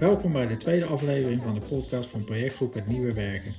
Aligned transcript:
Welkom 0.00 0.32
bij 0.32 0.46
de 0.46 0.56
tweede 0.56 0.84
aflevering 0.84 1.42
van 1.42 1.54
de 1.54 1.66
podcast 1.66 2.10
van 2.10 2.24
projectgroep 2.24 2.74
Het 2.74 2.86
Nieuwe 2.86 3.14
Werken. 3.14 3.54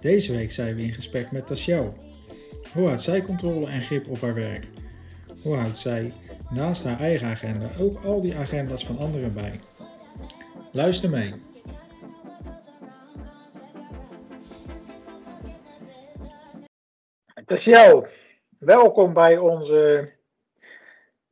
Deze 0.00 0.32
week 0.32 0.52
zijn 0.52 0.74
we 0.74 0.82
in 0.82 0.92
gesprek 0.92 1.30
met 1.30 1.46
Tasiel. 1.46 1.94
Hoe 2.72 2.86
houdt 2.86 3.02
zij 3.02 3.22
controle 3.22 3.66
en 3.66 3.80
grip 3.80 4.08
op 4.08 4.20
haar 4.20 4.34
werk? 4.34 4.66
Hoe 5.42 5.56
houdt 5.56 5.78
zij 5.78 6.12
naast 6.50 6.84
haar 6.84 7.00
eigen 7.00 7.28
agenda 7.28 7.70
ook 7.80 8.04
al 8.04 8.20
die 8.20 8.36
agenda's 8.36 8.86
van 8.86 8.98
anderen 8.98 9.34
bij? 9.34 9.60
Luister 10.72 11.10
mee. 11.10 11.34
Tasiel, 17.44 18.06
welkom 18.58 19.12
bij 19.12 19.38
onze 19.38 20.12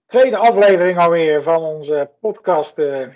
tweede 0.06 0.36
aflevering 0.36 0.98
alweer 0.98 1.42
van 1.42 1.62
onze 1.62 2.10
podcast 2.20 2.78
uh, 2.78 3.08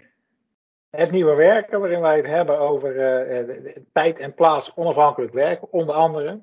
Het 0.91 1.11
Nieuwe 1.11 1.35
Werken, 1.35 1.81
waarin 1.81 2.01
wij 2.01 2.17
het 2.17 2.27
hebben 2.27 2.59
over 2.59 2.97
uh, 2.97 3.77
tijd 3.93 4.19
en 4.19 4.35
plaats 4.35 4.75
onafhankelijk 4.75 5.33
werken, 5.33 5.73
onder 5.73 5.95
andere. 5.95 6.41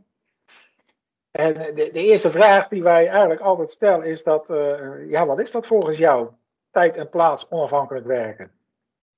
En 1.31 1.53
de, 1.53 1.73
de, 1.73 2.03
eerste 2.03 2.31
vraag 2.31 2.67
die 2.67 2.83
wij 2.83 3.07
eigenlijk 3.07 3.41
altijd 3.41 3.71
stellen 3.71 4.05
is 4.05 4.23
dat, 4.23 4.49
uh, 4.49 5.09
ja, 5.09 5.25
wat 5.25 5.39
is 5.39 5.51
dat 5.51 5.67
volgens 5.67 5.97
jou? 5.97 6.29
Tijd 6.71 6.95
en 6.95 7.09
plaats 7.09 7.49
onafhankelijk 7.49 8.05
werken. 8.05 8.51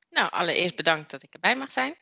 Nou, 0.10 0.30
allereerst 0.32 0.76
bedankt 0.76 1.12
dat 1.12 1.24
ik 1.24 1.34
erbij 1.34 1.56
mag 1.56 1.72
zijn. 1.72 1.96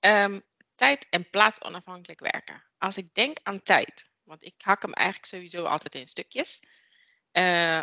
Um, 0.00 0.42
tijd 0.74 1.06
en 1.10 1.30
plaats 1.30 1.62
onafhankelijk 1.62 2.20
werken. 2.20 2.62
Als 2.78 2.96
ik 2.96 3.14
denk 3.14 3.38
aan 3.42 3.62
tijd, 3.62 4.10
want 4.22 4.44
ik 4.44 4.54
hak 4.58 4.82
hem 4.82 4.92
eigenlijk 4.92 5.26
sowieso 5.26 5.64
altijd 5.64 5.94
in 5.94 6.06
stukjes. 6.06 6.62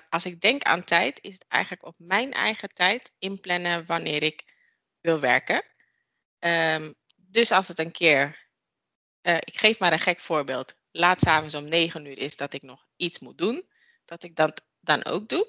Als 0.09 0.25
ik 0.25 0.41
denk 0.41 0.63
aan 0.63 0.83
tijd, 0.83 1.19
is 1.21 1.33
het 1.33 1.45
eigenlijk 1.47 1.85
op 1.85 1.95
mijn 1.97 2.31
eigen 2.31 2.73
tijd 2.73 3.11
inplannen 3.19 3.85
wanneer 3.85 4.23
ik 4.23 4.43
wil 5.01 5.19
werken. 5.19 5.63
Um, 6.39 6.93
dus 7.15 7.51
als 7.51 7.67
het 7.67 7.79
een 7.79 7.91
keer, 7.91 8.49
uh, 9.21 9.35
ik 9.35 9.59
geef 9.59 9.79
maar 9.79 9.91
een 9.91 9.99
gek 9.99 10.19
voorbeeld, 10.19 10.75
laat 10.91 11.21
s'avonds 11.21 11.55
om 11.55 11.63
9 11.63 12.05
uur 12.05 12.17
is 12.17 12.37
dat 12.37 12.53
ik 12.53 12.61
nog 12.61 12.87
iets 12.95 13.19
moet 13.19 13.37
doen, 13.37 13.69
dat 14.05 14.23
ik 14.23 14.35
dat 14.35 14.65
dan 14.79 15.05
ook 15.05 15.29
doe. 15.29 15.47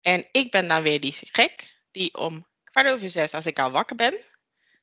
En 0.00 0.28
ik 0.32 0.50
ben 0.50 0.68
dan 0.68 0.82
weer 0.82 1.00
die 1.00 1.12
gek 1.12 1.80
die 1.90 2.14
om 2.14 2.46
kwart 2.64 2.88
over 2.88 3.10
zes, 3.10 3.34
als 3.34 3.46
ik 3.46 3.58
al 3.58 3.70
wakker 3.70 3.96
ben, 3.96 4.18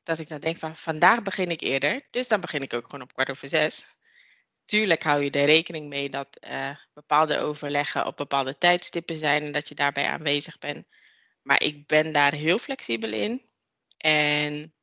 dat 0.03 0.19
ik 0.19 0.28
dan 0.28 0.39
denk 0.39 0.58
van 0.58 0.75
vandaag 0.75 1.22
begin 1.22 1.52
ik 1.52 1.61
eerder, 1.61 2.08
dus 2.11 2.28
dan 2.28 2.41
begin 2.41 2.61
ik 2.61 2.73
ook 2.73 2.86
gewoon 2.86 3.02
op 3.02 3.13
kwart 3.13 3.30
over 3.30 3.47
zes 3.47 3.97
tuurlijk 4.69 5.03
hou 5.03 5.23
je 5.23 5.31
er 5.31 5.45
rekening 5.45 5.89
mee 5.89 6.09
dat 6.09 6.38
uh, 6.50 6.75
bepaalde 6.94 7.39
overleggen 7.39 8.06
op 8.06 8.17
bepaalde 8.17 8.58
tijdstippen 8.58 9.17
zijn 9.17 9.44
en 9.44 9.52
dat 9.52 9.67
je 9.67 9.75
daarbij 9.75 10.08
aanwezig 10.08 10.58
bent. 10.58 10.88
Maar 11.41 11.63
ik 11.63 11.88
ben 11.88 12.11
daar 12.11 12.34
heel 12.34 12.58
flexibel 12.58 13.11
in. 13.13 13.48
En 14.00 14.73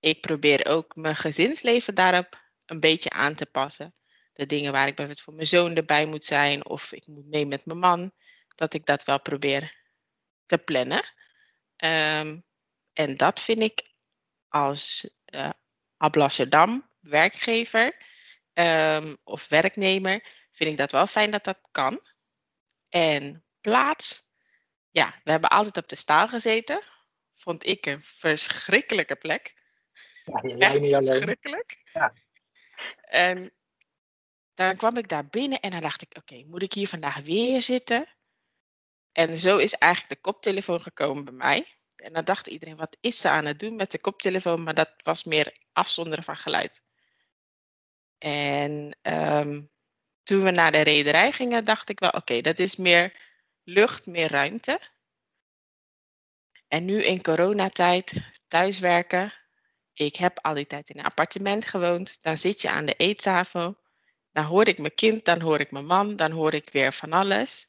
ik 0.00 0.20
probeer 0.20 0.66
ook 0.66 0.96
mijn 0.96 1.16
gezinsleven 1.16 1.94
daarop 1.94 2.44
een 2.66 2.80
beetje 2.80 3.10
aan 3.10 3.34
te 3.34 3.46
passen. 3.46 3.94
De 4.32 4.46
dingen 4.46 4.72
waar 4.72 4.86
ik 4.86 4.94
bijvoorbeeld 4.94 5.24
voor 5.24 5.34
mijn 5.34 5.46
zoon 5.46 5.76
erbij 5.76 6.06
moet 6.06 6.24
zijn 6.24 6.66
of 6.66 6.92
ik 6.92 7.06
moet 7.06 7.26
mee 7.26 7.46
met 7.46 7.66
mijn 7.66 7.78
man, 7.78 8.12
dat 8.54 8.74
ik 8.74 8.86
dat 8.86 9.04
wel 9.04 9.20
probeer 9.20 9.76
te 10.46 10.58
plannen. 10.58 11.14
Um, 11.84 12.44
en 12.92 13.14
dat 13.14 13.40
vind 13.40 13.62
ik 13.62 13.90
als 14.48 15.10
uh, 15.34 15.50
Alblasserdam 15.96 16.90
werkgever 17.00 17.96
um, 18.54 19.16
of 19.24 19.48
werknemer, 19.48 20.26
vind 20.50 20.70
ik 20.70 20.76
dat 20.76 20.92
wel 20.92 21.06
fijn 21.06 21.30
dat 21.30 21.44
dat 21.44 21.58
kan. 21.70 22.00
En 22.88 23.44
plaats, 23.60 24.22
ja, 24.90 25.20
we 25.24 25.30
hebben 25.30 25.50
altijd 25.50 25.76
op 25.76 25.88
de 25.88 25.96
staal 25.96 26.28
gezeten. 26.28 26.82
Vond 27.38 27.66
ik 27.66 27.86
een 27.86 28.02
verschrikkelijke 28.02 29.16
plek. 29.16 29.54
Ja, 30.24 30.42
Echt 30.68 30.80
niet 30.80 30.94
alleen. 30.94 31.06
verschrikkelijk. 31.06 31.82
Ja. 31.92 32.12
En 33.00 33.52
dan 34.54 34.76
kwam 34.76 34.96
ik 34.96 35.08
daar 35.08 35.28
binnen 35.28 35.60
en 35.60 35.70
dan 35.70 35.80
dacht 35.80 36.02
ik, 36.02 36.08
oké, 36.16 36.32
okay, 36.32 36.46
moet 36.48 36.62
ik 36.62 36.72
hier 36.72 36.88
vandaag 36.88 37.20
weer 37.20 37.62
zitten? 37.62 38.08
En 39.12 39.36
zo 39.36 39.56
is 39.56 39.74
eigenlijk 39.74 40.12
de 40.12 40.20
koptelefoon 40.20 40.80
gekomen 40.80 41.24
bij 41.24 41.34
mij. 41.34 41.66
En 41.96 42.12
dan 42.12 42.24
dacht 42.24 42.46
iedereen, 42.46 42.76
wat 42.76 42.96
is 43.00 43.20
ze 43.20 43.28
aan 43.28 43.44
het 43.44 43.58
doen 43.58 43.76
met 43.76 43.90
de 43.90 44.00
koptelefoon? 44.00 44.62
Maar 44.62 44.74
dat 44.74 44.90
was 44.96 45.24
meer 45.24 45.58
afzonderen 45.72 46.24
van 46.24 46.36
geluid. 46.36 46.84
En 48.18 48.98
um, 49.02 49.70
toen 50.22 50.42
we 50.42 50.50
naar 50.50 50.72
de 50.72 50.80
rederij 50.80 51.32
gingen, 51.32 51.64
dacht 51.64 51.88
ik 51.88 52.00
wel, 52.00 52.08
oké, 52.08 52.18
okay, 52.18 52.40
dat 52.40 52.58
is 52.58 52.76
meer 52.76 53.16
lucht, 53.62 54.06
meer 54.06 54.30
ruimte. 54.30 54.80
En 56.68 56.84
nu 56.84 57.02
in 57.02 57.22
coronatijd, 57.22 58.12
thuiswerken. 58.48 59.32
Ik 59.94 60.16
heb 60.16 60.38
al 60.42 60.54
die 60.54 60.66
tijd 60.66 60.90
in 60.90 60.98
een 60.98 61.04
appartement 61.04 61.66
gewoond. 61.66 62.22
Dan 62.22 62.36
zit 62.36 62.60
je 62.60 62.70
aan 62.70 62.84
de 62.84 62.94
eettafel. 62.94 63.78
Dan 64.32 64.44
hoor 64.44 64.68
ik 64.68 64.78
mijn 64.78 64.94
kind, 64.94 65.24
dan 65.24 65.40
hoor 65.40 65.60
ik 65.60 65.70
mijn 65.70 65.86
man, 65.86 66.16
dan 66.16 66.30
hoor 66.30 66.54
ik 66.54 66.70
weer 66.70 66.92
van 66.92 67.12
alles. 67.12 67.68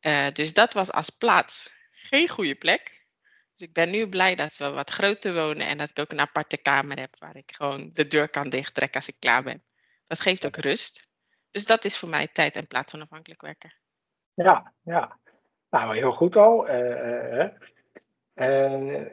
Uh, 0.00 0.28
dus 0.28 0.54
dat 0.54 0.72
was 0.72 0.92
als 0.92 1.10
plaats 1.10 1.74
geen 1.90 2.28
goede 2.28 2.54
plek. 2.54 3.06
Dus 3.54 3.68
ik 3.68 3.74
ben 3.74 3.90
nu 3.90 4.06
blij 4.06 4.34
dat 4.34 4.56
we 4.56 4.70
wat 4.70 4.90
groter 4.90 5.34
wonen 5.34 5.66
en 5.66 5.78
dat 5.78 5.90
ik 5.90 5.98
ook 5.98 6.10
een 6.10 6.20
aparte 6.20 6.56
kamer 6.56 6.98
heb 6.98 7.16
waar 7.18 7.36
ik 7.36 7.52
gewoon 7.56 7.90
de 7.92 8.06
deur 8.06 8.28
kan 8.28 8.48
dichttrekken 8.48 9.00
als 9.00 9.08
ik 9.08 9.16
klaar 9.18 9.42
ben. 9.42 9.64
Dat 10.04 10.20
geeft 10.20 10.46
ook 10.46 10.56
rust. 10.56 11.08
Dus 11.50 11.66
dat 11.66 11.84
is 11.84 11.98
voor 11.98 12.08
mij 12.08 12.26
tijd 12.26 12.56
en 12.56 12.66
plaats 12.66 12.94
onafhankelijk 12.94 13.40
werken. 13.40 13.74
Ja, 14.34 14.74
ja. 14.82 15.18
Nou, 15.70 15.96
heel 15.96 16.12
goed 16.12 16.36
al. 16.36 16.68
Uh, 16.68 17.38
uh, 17.38 17.48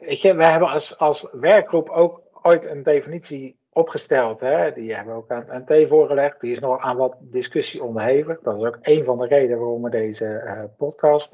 weet 0.00 0.20
je, 0.20 0.34
we 0.34 0.44
hebben 0.44 0.68
als, 0.68 0.98
als 0.98 1.28
werkgroep 1.32 1.88
ook 1.88 2.22
ooit 2.42 2.64
een 2.66 2.82
definitie 2.82 3.58
opgesteld. 3.72 4.40
Hè? 4.40 4.72
Die 4.72 4.94
hebben 4.94 5.14
we 5.14 5.20
ook 5.20 5.30
aan, 5.30 5.64
T 5.64 5.88
voorgelegd. 5.88 6.40
Die 6.40 6.52
is 6.52 6.58
nog 6.58 6.78
aan 6.78 6.96
wat 6.96 7.16
discussie 7.20 7.82
onderhevig. 7.82 8.40
Dat 8.40 8.58
is 8.58 8.64
ook 8.64 8.78
een 8.82 9.04
van 9.04 9.18
de 9.18 9.26
redenen 9.26 9.58
waarom 9.58 9.82
we 9.82 9.90
deze 9.90 10.42
uh, 10.44 10.64
podcast 10.76 11.32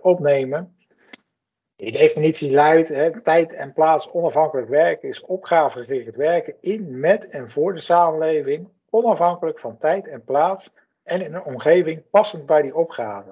opnemen. 0.00 0.76
Die 1.76 1.92
definitie 1.92 2.52
luidt: 2.52 2.88
hè, 2.88 3.22
tijd 3.22 3.52
en 3.52 3.72
plaats 3.72 4.10
onafhankelijk 4.10 4.68
werken 4.68 5.08
is 5.08 5.20
opgavegericht 5.20 6.16
werken 6.16 6.54
in, 6.60 7.00
met 7.00 7.28
en 7.28 7.50
voor 7.50 7.74
de 7.74 7.80
samenleving 7.80 8.68
onafhankelijk 8.90 9.58
van 9.58 9.78
tijd 9.78 10.08
en 10.08 10.24
plaats 10.24 10.72
en 11.02 11.20
in 11.20 11.34
een 11.34 11.44
omgeving 11.44 12.02
passend 12.10 12.46
bij 12.46 12.62
die 12.62 12.76
opgave. 12.76 13.30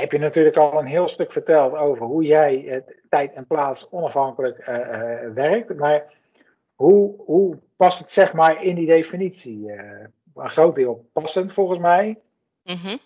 Heb 0.00 0.12
je 0.12 0.18
natuurlijk 0.18 0.56
al 0.56 0.78
een 0.78 0.86
heel 0.86 1.08
stuk 1.08 1.32
verteld 1.32 1.74
over 1.74 2.06
hoe 2.06 2.24
jij 2.24 2.62
uh, 2.62 2.80
tijd 3.08 3.32
en 3.32 3.46
plaats 3.46 3.88
onafhankelijk 3.90 4.68
uh, 4.68 4.76
uh, 4.76 5.32
werkt, 5.34 5.74
maar 5.74 6.14
hoe, 6.74 7.14
hoe 7.24 7.58
past 7.76 7.98
het 7.98 8.12
zeg 8.12 8.32
maar 8.32 8.64
in 8.64 8.74
die 8.74 8.86
definitie? 8.86 9.72
een 10.34 10.50
groot 10.50 10.74
deel 10.74 11.08
passend 11.12 11.52
volgens 11.52 11.78
mij. 11.78 12.20
Mm 12.62 12.76
-hmm. 12.76 12.98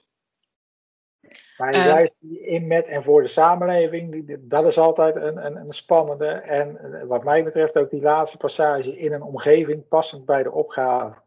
Maar 1.56 2.02
je 2.20 2.40
in 2.40 2.66
met 2.66 2.86
en 2.86 3.02
voor 3.02 3.22
de 3.22 3.28
samenleving, 3.28 4.36
dat 4.40 4.66
is 4.66 4.78
altijd 4.78 5.16
een, 5.16 5.46
een, 5.46 5.56
een, 5.56 5.72
spannende. 5.72 6.28
En 6.28 7.06
wat 7.08 7.24
mij 7.24 7.44
betreft 7.44 7.76
ook 7.76 7.90
die 7.90 8.02
laatste 8.02 8.36
passage 8.36 8.98
in 8.98 9.12
een 9.12 9.22
omgeving 9.22 9.88
passend 9.88 10.24
bij 10.24 10.42
de 10.42 10.50
opgave 10.50 11.22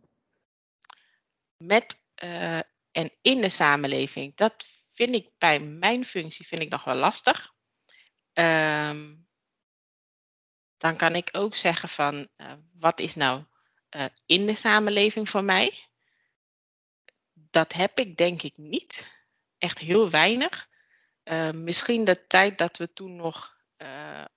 met 1.58 1.96
uh, 2.24 2.58
en 2.92 3.10
in 3.22 3.42
de 3.42 3.50
samenleving. 3.50 4.36
Dat 4.36 4.66
vind 4.98 5.16
ik 5.16 5.30
bij 5.38 5.60
mijn 5.60 6.06
functie 6.06 6.48
vind 6.48 6.62
ik 6.62 6.70
nog 6.70 6.84
wel 6.84 6.96
lastig. 6.96 7.54
Um, 8.34 9.28
dan 10.78 10.96
kan 10.98 11.16
ik 11.16 11.30
ook 11.32 11.56
zeggen 11.56 11.90
van 11.90 12.28
uh, 12.38 12.54
wat 12.80 13.00
is 13.00 13.16
nou 13.16 13.44
uh, 13.96 14.06
in 14.26 14.46
de 14.46 14.56
samenleving 14.56 15.30
voor 15.30 15.44
mij? 15.44 15.88
Dat 17.34 17.74
heb 17.74 18.00
ik 18.00 18.18
denk 18.18 18.42
ik 18.42 18.58
niet. 18.58 19.16
Echt 19.58 19.80
heel 19.80 20.10
weinig. 20.10 20.70
misschien 21.54 22.06
de 22.06 22.28
tijd 22.28 22.58
dat 22.58 22.78
we 22.78 22.94
toen 22.94 23.16
nog 23.16 23.58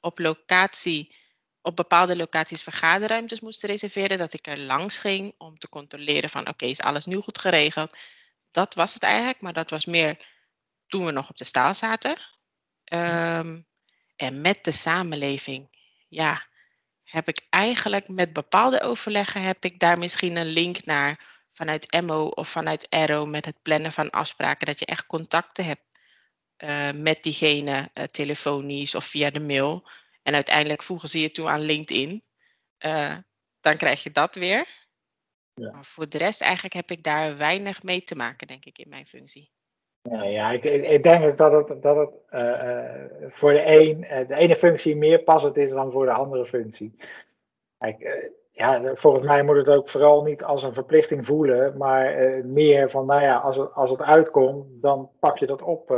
op 0.00 0.18
locatie 0.18 1.14
op 1.62 1.76
bepaalde 1.76 2.16
locaties 2.16 2.62
vergaderruimtes 2.62 3.40
moesten 3.40 3.68
reserveren, 3.68 4.18
dat 4.18 4.32
ik 4.32 4.46
er 4.46 4.58
langs 4.58 4.98
ging 4.98 5.34
om 5.38 5.58
te 5.58 5.68
controleren 5.68 6.30
van 6.30 6.48
oké, 6.48 6.64
is 6.64 6.80
alles 6.80 7.06
nu 7.06 7.16
goed 7.16 7.38
geregeld? 7.38 7.96
Dat 8.50 8.74
was 8.74 8.94
het 8.94 9.02
eigenlijk, 9.02 9.40
maar 9.40 9.52
dat 9.52 9.70
was 9.70 9.84
meer 9.84 10.16
toen 10.90 11.04
we 11.04 11.10
nog 11.10 11.31
op 11.31 11.37
de 11.37 11.44
staal 11.44 11.75
zaten. 11.75 12.16
Um, 12.92 13.66
en 14.16 14.40
met 14.40 14.64
de 14.64 14.70
samenleving, 14.70 15.69
ja, 16.08 16.46
heb 17.04 17.28
ik 17.28 17.46
eigenlijk 17.50 18.08
met 18.08 18.32
bepaalde 18.32 18.82
overleggen, 18.82 19.42
heb 19.42 19.64
ik 19.64 19.78
daar 19.78 19.98
misschien 19.98 20.37
een 20.37 20.46
link 20.46 20.84
naar 20.84 21.28
vanuit 21.52 22.00
MO 22.02 22.26
of 22.26 22.48
vanuit 22.48 22.90
Aero 22.90 23.26
met 23.26 23.44
het 23.44 23.62
plannen 23.62 23.92
van 23.92 24.10
afspraken, 24.10 24.66
dat 24.66 24.78
je 24.78 24.87
echt 24.87 25.06
contacten 25.06 25.64
hebt 25.64 25.90
uh, 26.58 26.90
met 26.93 27.22
diegene, 27.22 27.90
uh, 27.94 28.04
telefonisch 28.04 28.94
of 28.94 29.04
via 29.04 29.31
de 29.31 29.40
mail. 29.40 29.88
En 30.22 30.34
uiteindelijk 30.34 30.82
voegen 30.82 31.08
ze 31.08 31.20
je 31.20 31.31
toe 31.31 31.48
aan 31.48 31.60
LinkedIn. 31.60 32.25
Uh, 32.78 33.16
dan 33.60 33.76
krijg 33.76 34.02
je 34.02 34.10
dat 34.10 34.34
weer. 34.34 34.66
Ja. 35.54 35.70
Maar 35.70 35.86
voor 35.86 36.08
de 36.08 36.19
rest 36.19 36.40
eigenlijk 36.40 36.75
heb 36.75 36.90
ik 36.90 37.02
daar 37.02 37.36
weinig 37.36 37.82
mee 37.82 38.04
te 38.04 38.14
maken, 38.14 38.46
denk 38.46 38.64
ik, 38.64 38.78
in 38.78 38.88
mijn 38.88 39.06
functie. 39.06 39.50
Ja, 40.02 40.23
ja 40.23 40.50
ik, 40.50 40.64
ik 40.64 41.02
denk 41.02 41.38
dat 41.38 41.69
het, 41.69 41.82
dat 41.82 41.97
het 41.97 42.11
voor 43.32 43.52
de 43.52 43.62
een, 43.67 44.00
de 44.26 44.35
ene 44.35 44.56
functie 44.56 44.97
meer 44.97 45.23
passend 45.23 45.56
is 45.56 45.70
dan 45.70 45.93
voor 45.93 46.05
de 46.05 46.12
andere 46.12 46.47
functie. 46.47 46.97
Kijk, 47.79 48.31
ja, 48.50 48.94
volgens 48.94 49.25
mij 49.25 49.43
moet 49.43 49.56
het 49.56 49.69
ook 49.69 49.88
vooral 49.88 50.23
niet 50.23 50.44
als 50.44 50.62
een 50.62 50.75
verplichting 50.75 51.26
voelen, 51.26 51.76
maar 51.76 52.14
meer 52.44 52.91
van, 52.91 53.06
nou 53.06 53.23
ja, 53.23 53.37
als 53.37 53.56
het, 53.56 53.75
als 53.75 53.91
het 53.91 54.02
uitkomt, 54.02 54.82
dan 54.82 55.11
pak 55.19 55.38
je 55.38 55.47
dat 55.47 55.62
op. 55.62 55.88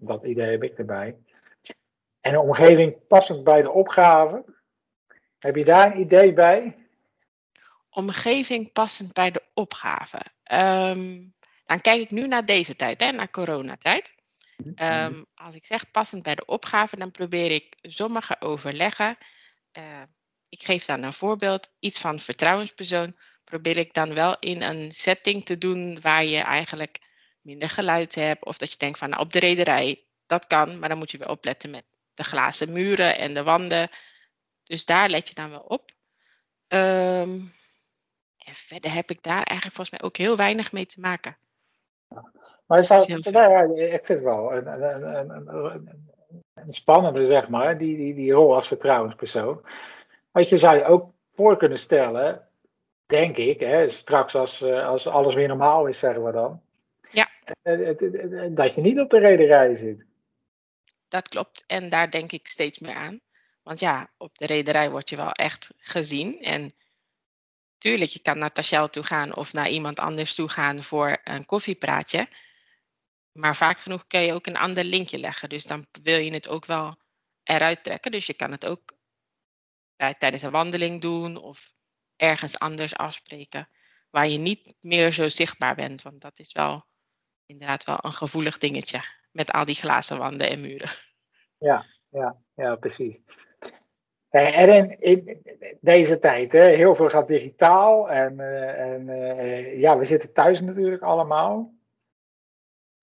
Dat 0.00 0.24
idee 0.24 0.50
heb 0.50 0.62
ik 0.62 0.78
erbij. 0.78 1.16
En 2.20 2.38
omgeving 2.38 3.06
passend 3.06 3.44
bij 3.44 3.62
de 3.62 3.70
opgave. 3.70 4.44
Heb 5.38 5.56
je 5.56 5.64
daar 5.64 5.92
een 5.92 6.00
idee 6.00 6.32
bij? 6.32 6.76
Omgeving 7.90 8.72
passend 8.72 9.12
bij 9.12 9.30
de 9.30 9.42
opgave. 9.54 10.18
Ehm, 10.42 11.22
dan 11.66 11.80
kijk 11.80 12.00
ik 12.00 12.10
nu 12.10 12.26
naar 12.26 12.44
deze 12.44 12.76
tijd, 12.76 13.00
hè, 13.00 13.10
naar 13.10 13.30
coronatijd. 13.30 14.14
Um, 14.76 15.26
als 15.34 15.54
ik 15.54 15.66
zeg 15.66 15.90
passend 15.90 16.22
bij 16.22 16.34
de 16.34 16.44
opgave, 16.44 16.96
dan 16.96 17.10
probeer 17.10 17.50
ik 17.50 17.76
sommige 17.82 18.40
overleggen. 18.40 19.16
Uh, 19.72 20.02
ik 20.48 20.64
geef 20.64 20.84
dan 20.84 21.02
een 21.02 21.12
voorbeeld, 21.12 21.72
iets 21.78 21.98
van 21.98 22.20
vertrouwenspersoon. 22.20 23.16
Probeer 23.44 23.76
ik 23.76 23.94
dan 23.94 24.14
wel 24.14 24.38
in 24.38 24.62
een 24.62 24.92
setting 24.92 25.44
te 25.44 25.58
doen 25.58 26.00
waar 26.00 26.24
je 26.24 26.40
eigenlijk 26.40 26.98
minder 27.40 27.70
geluid 27.70 28.14
hebt. 28.14 28.44
Of 28.44 28.58
dat 28.58 28.72
je 28.72 28.78
denkt 28.78 28.98
van 28.98 29.10
nou, 29.10 29.22
op 29.22 29.32
de 29.32 29.38
rederij, 29.38 30.04
dat 30.26 30.46
kan, 30.46 30.78
maar 30.78 30.88
dan 30.88 30.98
moet 30.98 31.10
je 31.10 31.18
wel 31.18 31.28
opletten 31.28 31.70
met 31.70 31.86
de 32.12 32.24
glazen 32.24 32.72
muren 32.72 33.18
en 33.18 33.34
de 33.34 33.42
wanden. 33.42 33.88
Dus 34.64 34.84
daar 34.84 35.08
let 35.08 35.28
je 35.28 35.34
dan 35.34 35.50
wel 35.50 35.60
op. 35.60 35.90
Um, 36.68 37.52
en 38.38 38.54
verder 38.54 38.92
heb 38.92 39.10
ik 39.10 39.22
daar 39.22 39.42
eigenlijk 39.42 39.76
volgens 39.76 39.90
mij 39.90 40.02
ook 40.02 40.16
heel 40.16 40.36
weinig 40.36 40.72
mee 40.72 40.86
te 40.86 41.00
maken. 41.00 41.36
Maar 42.66 42.78
is 42.78 42.88
nou 42.88 43.50
ja, 43.50 43.84
ik 43.84 44.06
vind 44.06 44.08
het 44.18 44.22
wel 44.22 44.54
een, 44.54 44.82
een, 44.82 45.30
een, 45.30 45.88
een, 46.54 46.72
spannende, 46.72 47.26
zeg 47.26 47.48
maar, 47.48 47.78
die, 47.78 47.96
die, 47.96 48.14
die 48.14 48.32
rol 48.32 48.54
als 48.54 48.68
vertrouwenspersoon. 48.68 49.60
Want 50.30 50.48
je 50.48 50.58
zou 50.58 50.76
je 50.76 50.84
ook 50.84 51.12
voor 51.34 51.56
kunnen 51.56 51.78
stellen, 51.78 52.48
denk 53.06 53.36
ik, 53.36 53.60
hè, 53.60 53.88
straks 53.88 54.34
als, 54.34 54.62
eh, 54.62 54.86
als 54.86 55.06
alles 55.06 55.34
weer 55.34 55.48
normaal 55.48 55.86
is, 55.86 55.98
zeggen 55.98 56.24
we 56.24 56.32
dan. 56.32 56.62
Ja. 57.12 57.30
Eh, 57.62 57.88
eh, 57.88 57.96
dat 58.50 58.74
je 58.74 58.80
niet 58.80 59.00
op 59.00 59.10
de 59.10 59.18
rederij 59.18 59.74
zit. 59.74 60.04
Dat 61.08 61.28
klopt. 61.28 61.64
En 61.66 61.88
daar 61.88 62.10
denk 62.10 62.32
ik 62.32 62.46
steeds 62.46 62.78
meer 62.78 62.94
aan. 62.94 63.20
Want 63.62 63.80
ja, 63.80 64.08
op 64.16 64.38
de 64.38 64.46
rederij 64.46 64.90
word 64.90 65.10
je 65.10 65.16
wel 65.16 65.32
echt 65.32 65.72
gezien. 65.76 66.40
En 66.40 66.72
tuurlijk, 67.78 68.10
je 68.10 68.22
kan 68.22 68.38
naar 68.38 68.52
Tachel 68.52 68.88
toe 68.88 69.02
gaan 69.02 69.36
of 69.36 69.52
naar 69.52 69.68
iemand 69.68 69.98
anders 69.98 70.34
toe 70.34 70.48
gaan 70.48 70.82
voor 70.82 71.20
een 71.24 71.44
koffiepraatje. 71.44 72.28
Maar 73.34 73.56
vaak 73.56 73.78
genoeg 73.78 74.06
kun 74.06 74.20
je 74.20 74.32
ook 74.32 74.46
een 74.46 74.56
ander 74.56 74.84
linkje 74.84 75.18
leggen. 75.18 75.48
Dus 75.48 75.64
dan 75.64 75.86
wil 76.02 76.18
je 76.18 76.32
het 76.32 76.48
ook 76.48 76.66
wel 76.66 76.94
eruit 77.42 77.84
trekken. 77.84 78.10
Dus 78.10 78.26
je 78.26 78.34
kan 78.34 78.50
het 78.50 78.66
ook 78.66 78.94
tijdens 80.18 80.42
een 80.42 80.50
wandeling 80.50 81.00
doen 81.00 81.36
of 81.36 81.72
ergens 82.16 82.58
anders 82.58 82.96
afspreken. 82.96 83.68
Waar 84.10 84.28
je 84.28 84.38
niet 84.38 84.74
meer 84.80 85.12
zo 85.12 85.28
zichtbaar 85.28 85.74
bent. 85.74 86.02
Want 86.02 86.20
dat 86.20 86.38
is 86.38 86.52
wel 86.52 86.86
inderdaad 87.46 87.84
wel 87.84 87.98
een 88.00 88.12
gevoelig 88.12 88.58
dingetje. 88.58 89.00
Met 89.32 89.50
al 89.50 89.64
die 89.64 89.74
glazen 89.74 90.18
wanden 90.18 90.50
en 90.50 90.60
muren. 90.60 90.88
Ja, 91.58 91.84
ja, 92.08 92.36
ja 92.54 92.76
precies. 92.76 93.20
En 94.28 95.00
in, 95.00 95.42
deze 95.80 96.18
tijd, 96.18 96.52
hè, 96.52 96.64
heel 96.64 96.94
veel 96.94 97.08
gaat 97.08 97.28
digitaal. 97.28 98.10
En, 98.10 98.34
uh, 98.38 98.80
en 98.80 99.08
uh, 99.08 99.80
ja, 99.80 99.98
we 99.98 100.04
zitten 100.04 100.32
thuis 100.32 100.60
natuurlijk 100.60 101.02
allemaal. 101.02 101.73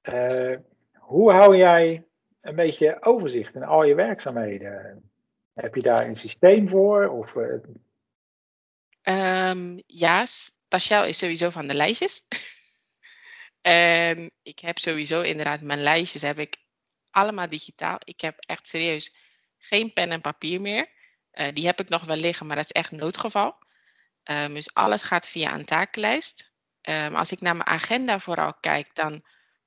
Uh, 0.04 0.58
hoe 0.94 1.32
hou 1.32 1.58
jij 1.58 2.06
een 2.42 2.56
beetje 2.56 3.04
overzicht 3.04 3.56
in 3.56 3.64
al 3.64 3.84
je 3.84 3.96
werkzaamheden? 3.96 5.12
Heb 5.54 5.76
je 5.76 5.82
daar 5.82 6.06
een 6.06 6.16
systeem 6.16 6.70
voor? 6.70 7.08
Of, 7.08 7.36
um, 9.04 9.82
ja, 9.86 10.26
Tashel 10.68 11.06
is 11.06 11.18
sowieso 11.18 11.50
van 11.50 11.68
de 11.68 11.74
lijstjes. 11.74 12.28
en 13.62 14.32
ik 14.44 14.60
heb 14.60 14.78
sowieso 14.78 15.22
inderdaad 15.22 15.62
mijn 15.62 15.82
lijstjes 15.82 16.22
heb 16.22 16.40
ik 16.40 16.58
allemaal 17.12 17.50
digitaal. 17.50 17.98
Ik 18.04 18.22
heb 18.22 18.36
echt 18.40 18.68
serieus 18.68 19.16
geen 19.58 19.94
pen 19.94 20.12
en 20.12 20.22
papier 20.22 20.62
meer. 20.62 20.90
Uh, 21.34 21.48
die 21.54 21.66
heb 21.66 21.80
ik 21.80 21.90
nog 21.90 22.06
wel 22.06 22.16
liggen, 22.16 22.48
maar 22.48 22.56
dat 22.56 22.66
is 22.66 22.72
echt 22.72 22.92
noodgeval. 22.92 23.56
Um, 24.24 24.54
dus 24.54 24.74
alles 24.74 25.02
gaat 25.02 25.28
via 25.28 25.54
een 25.54 25.66
takenlijst. 25.66 26.50
Als 27.14 27.32
ik 27.32 27.42
naar 27.42 27.56
mijn 27.56 27.70
agenda 27.70 28.20
vooral 28.20 28.54
kijk, 28.54 28.96
dan 28.96 29.24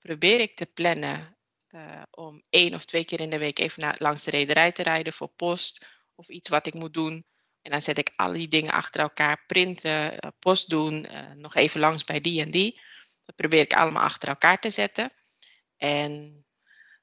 probeer 0.07 0.41
ik 0.41 0.57
te 0.57 0.67
plannen 0.67 1.37
uh, 1.71 2.03
om 2.11 2.43
één 2.51 2.75
of 2.75 2.85
twee 2.85 3.05
keer 3.05 3.21
in 3.21 3.31
de 3.31 3.39
week 3.39 3.59
even 3.59 3.95
langs 3.99 4.25
de 4.25 4.31
rederij 4.31 4.73
te 4.73 4.83
rijden 4.83 5.13
voor 5.13 5.29
post 5.29 5.87
of 6.15 6.29
iets 6.29 6.49
wat 6.49 6.67
ik 6.67 6.75
moet 6.75 6.95
doen. 6.95 7.27
En 7.63 7.71
dan 7.71 7.83
zet 7.83 7.99
ik 7.99 8.13
al 8.17 8.33
die 8.33 8.49
dingen 8.49 8.73
achter 8.73 9.01
elkaar, 9.01 9.45
printen, 9.47 10.13
uh, 10.13 10.31
post 10.39 10.71
doen, 10.71 11.07
nog 11.37 11.55
even 11.55 11.81
langs 11.81 12.05
bij 12.05 12.21
die 12.21 12.41
en 12.41 12.51
die. 12.51 12.81
Dat 13.25 13.37
probeer 13.37 13.61
ik 13.61 13.73
allemaal 13.73 14.03
achter 14.03 14.29
elkaar 14.29 14.61
te 14.61 14.71
zetten. 14.71 15.11
En 15.77 16.45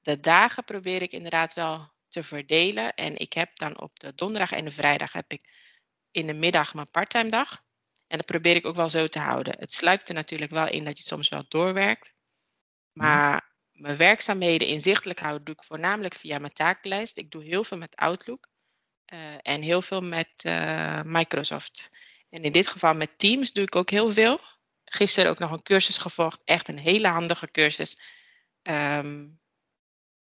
de 0.01 0.19
dagen 0.19 0.63
probeer 0.63 1.01
ik 1.01 1.11
inderdaad 1.11 1.53
wel 1.53 1.93
te 2.07 2.23
verdelen. 2.23 2.93
En 2.93 3.17
ik 3.17 3.33
heb 3.33 3.57
dan 3.57 3.79
op 3.81 3.99
de 3.99 4.15
donderdag 4.15 4.51
en 4.51 4.65
de 4.65 4.71
vrijdag 4.71 5.13
heb 5.13 5.31
ik 5.31 5.49
in 6.11 6.27
de 6.27 6.33
middag 6.33 6.73
mijn 6.73 6.89
parttime 6.91 7.29
dag. 7.29 7.63
En 8.07 8.17
dat 8.17 8.25
probeer 8.25 8.55
ik 8.55 8.65
ook 8.65 8.75
wel 8.75 8.89
zo 8.89 9.07
te 9.07 9.19
houden. 9.19 9.59
Het 9.59 9.73
sluipt 9.73 10.09
er 10.09 10.15
natuurlijk 10.15 10.51
wel 10.51 10.67
in 10.67 10.85
dat 10.85 10.97
je 10.97 11.03
soms 11.03 11.29
wel 11.29 11.45
doorwerkt. 11.47 12.13
Mhm. 12.93 13.07
Maar 13.07 13.53
mijn 13.71 13.97
werkzaamheden 13.97 14.67
inzichtelijk 14.67 15.19
houden 15.19 15.45
doe 15.45 15.55
ik 15.55 15.63
voornamelijk 15.63 16.15
via 16.15 16.39
mijn 16.39 16.53
takenlijst. 16.53 17.17
Ik 17.17 17.31
doe 17.31 17.43
heel 17.43 17.63
veel 17.63 17.77
met 17.77 17.95
Outlook 17.95 18.47
uh, 19.13 19.19
en 19.41 19.61
heel 19.61 19.81
veel 19.81 20.01
met 20.01 20.29
uh, 20.45 21.01
Microsoft. 21.03 21.95
En 22.29 22.43
in 22.43 22.51
dit 22.51 22.67
geval 22.67 22.93
met 22.93 23.19
Teams 23.19 23.53
doe 23.53 23.63
ik 23.63 23.75
ook 23.75 23.89
heel 23.89 24.11
veel. 24.11 24.39
Gisteren 24.85 25.29
ook 25.29 25.39
nog 25.39 25.51
een 25.51 25.63
cursus 25.63 25.97
gevolgd. 25.97 26.41
Echt 26.43 26.67
een 26.67 26.79
hele 26.79 27.07
handige 27.07 27.51
cursus. 27.51 28.01
Um, 28.63 29.39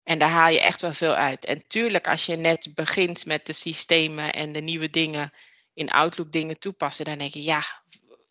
en 0.03 0.19
daar 0.19 0.29
haal 0.29 0.51
je 0.51 0.61
echt 0.61 0.81
wel 0.81 0.93
veel 0.93 1.15
uit. 1.15 1.45
En 1.45 1.67
tuurlijk, 1.67 2.09
als 2.09 2.27
je 2.27 2.37
net 2.37 2.75
begint 2.75 3.27
met 3.27 3.47
de 3.47 3.53
systemen 3.53 4.33
en 4.33 4.53
de 4.53 4.61
nieuwe 4.61 4.91
dingen 4.91 5.33
in 5.75 5.91
Outlook 5.91 6.33
dingen 6.33 6.59
toepassen, 6.59 7.05
dan 7.05 7.19
denk 7.19 7.33
je, 7.33 7.43
ja, 7.43 7.65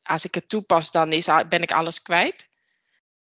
als 0.04 0.26
ik 0.26 0.36
het 0.36 0.50
toepas, 0.50 0.92
dan 0.92 1.12
is, 1.12 1.26
ben 1.26 1.62
ik 1.62 1.72
alles 1.72 2.02
kwijt. 2.02 2.50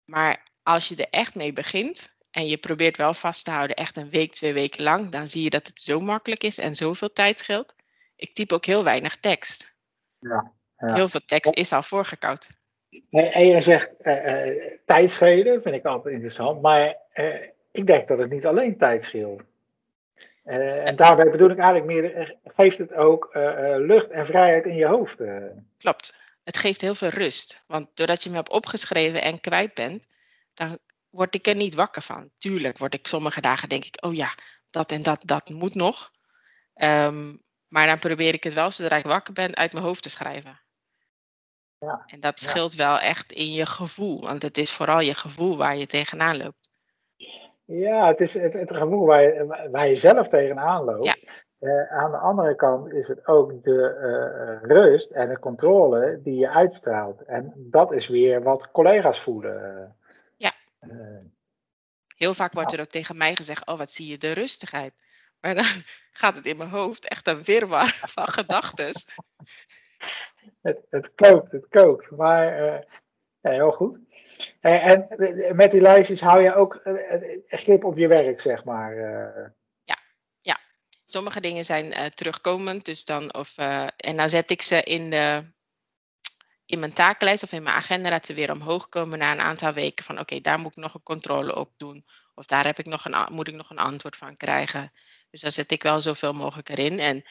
Maar 0.05 0.48
als 0.63 0.87
je 0.87 0.95
er 0.95 1.07
echt 1.09 1.35
mee 1.35 1.53
begint 1.53 2.17
en 2.31 2.47
je 2.47 2.57
probeert 2.57 2.97
wel 2.97 3.13
vast 3.13 3.45
te 3.45 3.51
houden, 3.51 3.75
echt 3.75 3.97
een 3.97 4.09
week, 4.09 4.31
twee 4.31 4.53
weken 4.53 4.83
lang, 4.83 5.09
dan 5.09 5.27
zie 5.27 5.43
je 5.43 5.49
dat 5.49 5.67
het 5.67 5.81
zo 5.81 5.99
makkelijk 5.99 6.43
is 6.43 6.57
en 6.57 6.75
zoveel 6.75 7.13
tijd 7.13 7.39
scheelt. 7.39 7.75
Ik 8.15 8.33
typ 8.33 8.51
ook 8.51 8.65
heel 8.65 8.83
weinig 8.83 9.17
tekst. 9.17 9.75
Ja, 10.19 10.51
ja. 10.77 10.93
Heel 10.93 11.07
veel 11.07 11.25
tekst 11.25 11.55
is 11.55 11.71
al 11.71 11.83
voorgekoud. 11.83 12.49
En 13.09 13.47
je 13.47 13.61
zegt 13.61 13.91
uh, 14.01 14.45
uh, 14.85 15.61
vind 15.61 15.75
ik 15.75 15.85
altijd 15.85 16.13
interessant, 16.13 16.61
maar 16.61 16.97
uh, 17.13 17.35
ik 17.71 17.87
denk 17.87 18.07
dat 18.07 18.19
het 18.19 18.29
niet 18.29 18.45
alleen 18.45 18.77
tijd 18.77 19.03
scheelt. 19.03 19.41
En 20.43 20.95
daarbij 20.95 21.29
bedoel 21.29 21.49
ik 21.49 21.57
eigenlijk 21.57 21.85
meer, 21.85 22.15
eh, 22.15 22.29
geeft 22.43 22.77
het 22.77 22.93
ook 22.93 23.29
lucht 23.77 24.09
en 24.09 24.25
vrijheid 24.25 24.65
in 24.65 24.75
je 24.75 24.85
hoofd. 24.85 25.17
Klopt. 25.77 26.19
Het 26.43 26.57
geeft 26.57 26.81
heel 26.81 26.95
veel 26.95 27.09
rust. 27.09 27.63
Want 27.67 27.87
doordat 27.93 28.23
je 28.23 28.29
me 28.29 28.35
hebt 28.35 28.49
opgeschreven 28.49 29.21
en 29.21 29.41
kwijt 29.41 29.73
bent, 29.73 30.07
dan 30.59 30.77
word 31.09 31.35
ik 31.35 31.47
er 31.47 31.55
niet 31.55 31.75
wakker 31.75 32.01
van. 32.01 32.29
Tuurlijk 32.37 32.77
word 32.77 32.93
ik 32.93 33.07
sommige 33.07 33.41
dagen 33.41 33.69
denk 33.69 33.85
ik, 33.85 34.05
oh 34.05 34.13
ja, 34.13 34.29
dat 34.67 34.91
en 34.91 35.03
dat, 35.03 35.23
dat 35.25 35.49
moet 35.49 35.75
nog. 35.75 36.11
Um, 36.75 37.41
maar 37.67 37.85
dan 37.85 37.99
probeer 37.99 38.33
ik 38.33 38.43
het 38.43 38.53
wel, 38.53 38.71
zodra 38.71 38.95
ik 38.95 39.05
wakker 39.05 39.33
ben, 39.33 39.55
uit 39.55 39.73
mijn 39.73 39.85
hoofd 39.85 40.03
te 40.03 40.09
schrijven. 40.09 40.61
Ja, 41.77 42.03
en 42.05 42.19
dat 42.19 42.39
scheelt 42.39 42.73
ja. 42.73 42.77
wel 42.77 42.99
echt 42.99 43.31
in 43.31 43.51
je 43.51 43.65
gevoel. 43.65 44.21
Want 44.21 44.41
het 44.41 44.57
is 44.57 44.71
vooral 44.71 44.99
je 44.99 45.13
gevoel 45.13 45.57
waar 45.57 45.77
je 45.77 45.87
tegenaan 45.87 46.37
loopt. 46.37 46.69
Ja, 47.65 48.07
het 48.07 48.21
is 48.21 48.33
het, 48.33 48.53
het 48.53 48.75
gevoel 48.75 49.05
waar 49.05 49.21
je, 49.21 49.67
waar 49.71 49.87
je 49.87 49.95
zelf 49.95 50.27
tegenaan 50.27 50.83
loopt. 50.83 51.05
Ja. 51.05 51.15
Uh, 51.59 51.91
aan 51.91 52.11
de 52.11 52.17
andere 52.17 52.55
kant 52.55 52.93
is 52.93 53.07
het 53.07 53.27
ook 53.27 53.63
de 53.63 53.97
uh, 54.61 54.69
rust 54.69 55.11
en 55.11 55.29
de 55.29 55.39
controle 55.39 56.19
die 56.23 56.35
je 56.35 56.49
uitstraalt. 56.49 57.21
En 57.21 57.53
dat 57.55 57.93
is 57.93 58.07
weer 58.07 58.43
wat 58.43 58.71
collega's 58.71 59.21
voelen. 59.21 59.98
Heel 62.15 62.33
vaak 62.33 62.53
wordt 62.53 62.73
er 62.73 62.79
ook 62.79 62.89
tegen 62.89 63.17
mij 63.17 63.35
gezegd: 63.35 63.67
Oh, 63.67 63.77
wat 63.77 63.91
zie 63.91 64.07
je 64.07 64.17
de 64.17 64.31
rustigheid. 64.31 64.93
Maar 65.39 65.55
dan 65.55 65.65
gaat 66.21 66.35
het 66.35 66.45
in 66.45 66.57
mijn 66.57 66.69
hoofd 66.69 67.07
echt 67.07 67.27
een 67.27 67.43
wirwar 67.43 67.93
van 68.15 68.27
gedachten. 68.27 68.91
Het, 70.61 70.85
het 70.89 71.11
kookt, 71.15 71.51
het 71.51 71.67
kookt. 71.69 72.11
Maar 72.11 72.55
ja, 73.41 73.51
heel 73.51 73.71
goed. 73.71 73.97
En 74.59 75.07
met 75.55 75.71
die 75.71 75.81
lijstjes 75.81 76.21
hou 76.21 76.41
je 76.41 76.55
ook 76.55 76.81
grip 77.47 77.83
op 77.83 77.97
je 77.97 78.07
werk, 78.07 78.41
zeg 78.41 78.63
maar. 78.63 78.95
Ja, 79.83 79.97
ja. 80.41 80.59
Sommige 81.05 81.41
dingen 81.41 81.65
zijn 81.65 82.13
terugkomend, 82.13 82.85
dus 82.85 83.05
dan 83.05 83.33
of, 83.33 83.57
en 83.97 84.17
dan 84.17 84.29
zet 84.29 84.49
ik 84.49 84.61
ze 84.61 84.83
in 84.83 85.09
de, 85.09 85.41
in 86.69 86.79
mijn 86.79 86.93
takenlijst 86.93 87.43
of 87.43 87.51
in 87.51 87.63
mijn 87.63 87.75
agenda 87.75 88.19
ze 88.23 88.33
weer 88.33 88.51
omhoog 88.51 88.89
komen 88.89 89.19
na 89.19 89.31
een 89.31 89.39
aantal 89.39 89.73
weken 89.73 90.05
van 90.05 90.19
oké, 90.19 90.39
daar 90.39 90.59
moet 90.59 90.77
ik 90.77 90.83
nog 90.83 90.93
een 90.93 91.03
controle 91.03 91.55
op 91.55 91.71
doen. 91.77 92.05
Of 92.35 92.45
daar 92.45 92.65
heb 92.65 92.79
ik 92.79 92.85
nog 92.85 93.05
een, 93.05 93.33
moet 93.33 93.47
ik 93.47 93.53
nog 93.53 93.69
een 93.69 93.79
antwoord 93.79 94.15
van 94.15 94.35
krijgen. 94.35 94.91
Dus 95.29 95.41
daar 95.41 95.51
zet 95.51 95.71
ik 95.71 95.83
wel 95.83 96.01
zoveel 96.01 96.33
mogelijk 96.33 96.69
erin. 96.69 96.99
En 96.99 97.23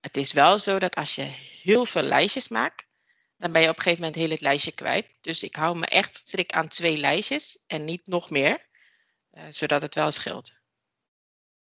het 0.00 0.16
is 0.16 0.32
wel 0.32 0.58
zo 0.58 0.78
dat 0.78 0.94
als 0.94 1.14
je 1.14 1.22
heel 1.62 1.84
veel 1.84 2.02
lijstjes 2.02 2.48
maakt, 2.48 2.88
dan 3.36 3.52
ben 3.52 3.62
je 3.62 3.68
op 3.68 3.76
een 3.76 3.82
gegeven 3.82 4.04
moment 4.04 4.20
heel 4.20 4.30
het 4.30 4.40
lijstje 4.40 4.72
kwijt. 4.72 5.06
Dus 5.20 5.42
ik 5.42 5.54
hou 5.54 5.78
me 5.78 5.86
echt 5.86 6.16
strikt 6.16 6.52
aan 6.52 6.68
twee 6.68 6.96
lijstjes 6.96 7.64
en 7.66 7.84
niet 7.84 8.06
nog 8.06 8.30
meer, 8.30 8.66
uh, 9.32 9.42
zodat 9.48 9.82
het 9.82 9.94
wel 9.94 10.10
scheelt. 10.10 10.60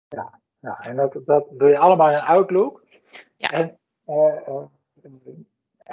Ja, 0.08 0.40
ja 0.60 0.80
en 0.80 0.96
dat, 0.96 1.12
dat 1.24 1.46
doe 1.50 1.68
je 1.68 1.78
allemaal 1.78 2.10
in 2.10 2.20
Outlook. 2.20 2.84
Ja. 3.36 3.50
En 3.50 3.78
uh, 4.06 4.48
uh, 4.48 4.64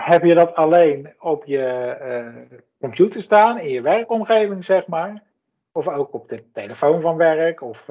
heb 0.05 0.23
je 0.23 0.33
dat 0.33 0.55
alleen 0.55 1.13
op 1.19 1.45
je 1.45 2.61
computer 2.79 3.21
staan, 3.21 3.59
in 3.59 3.69
je 3.69 3.81
werkomgeving, 3.81 4.65
zeg 4.65 4.87
maar? 4.87 5.23
Of 5.71 5.87
ook 5.87 6.13
op 6.13 6.29
de 6.29 6.51
telefoon 6.51 7.01
van 7.01 7.15
werk, 7.17 7.61
of 7.61 7.85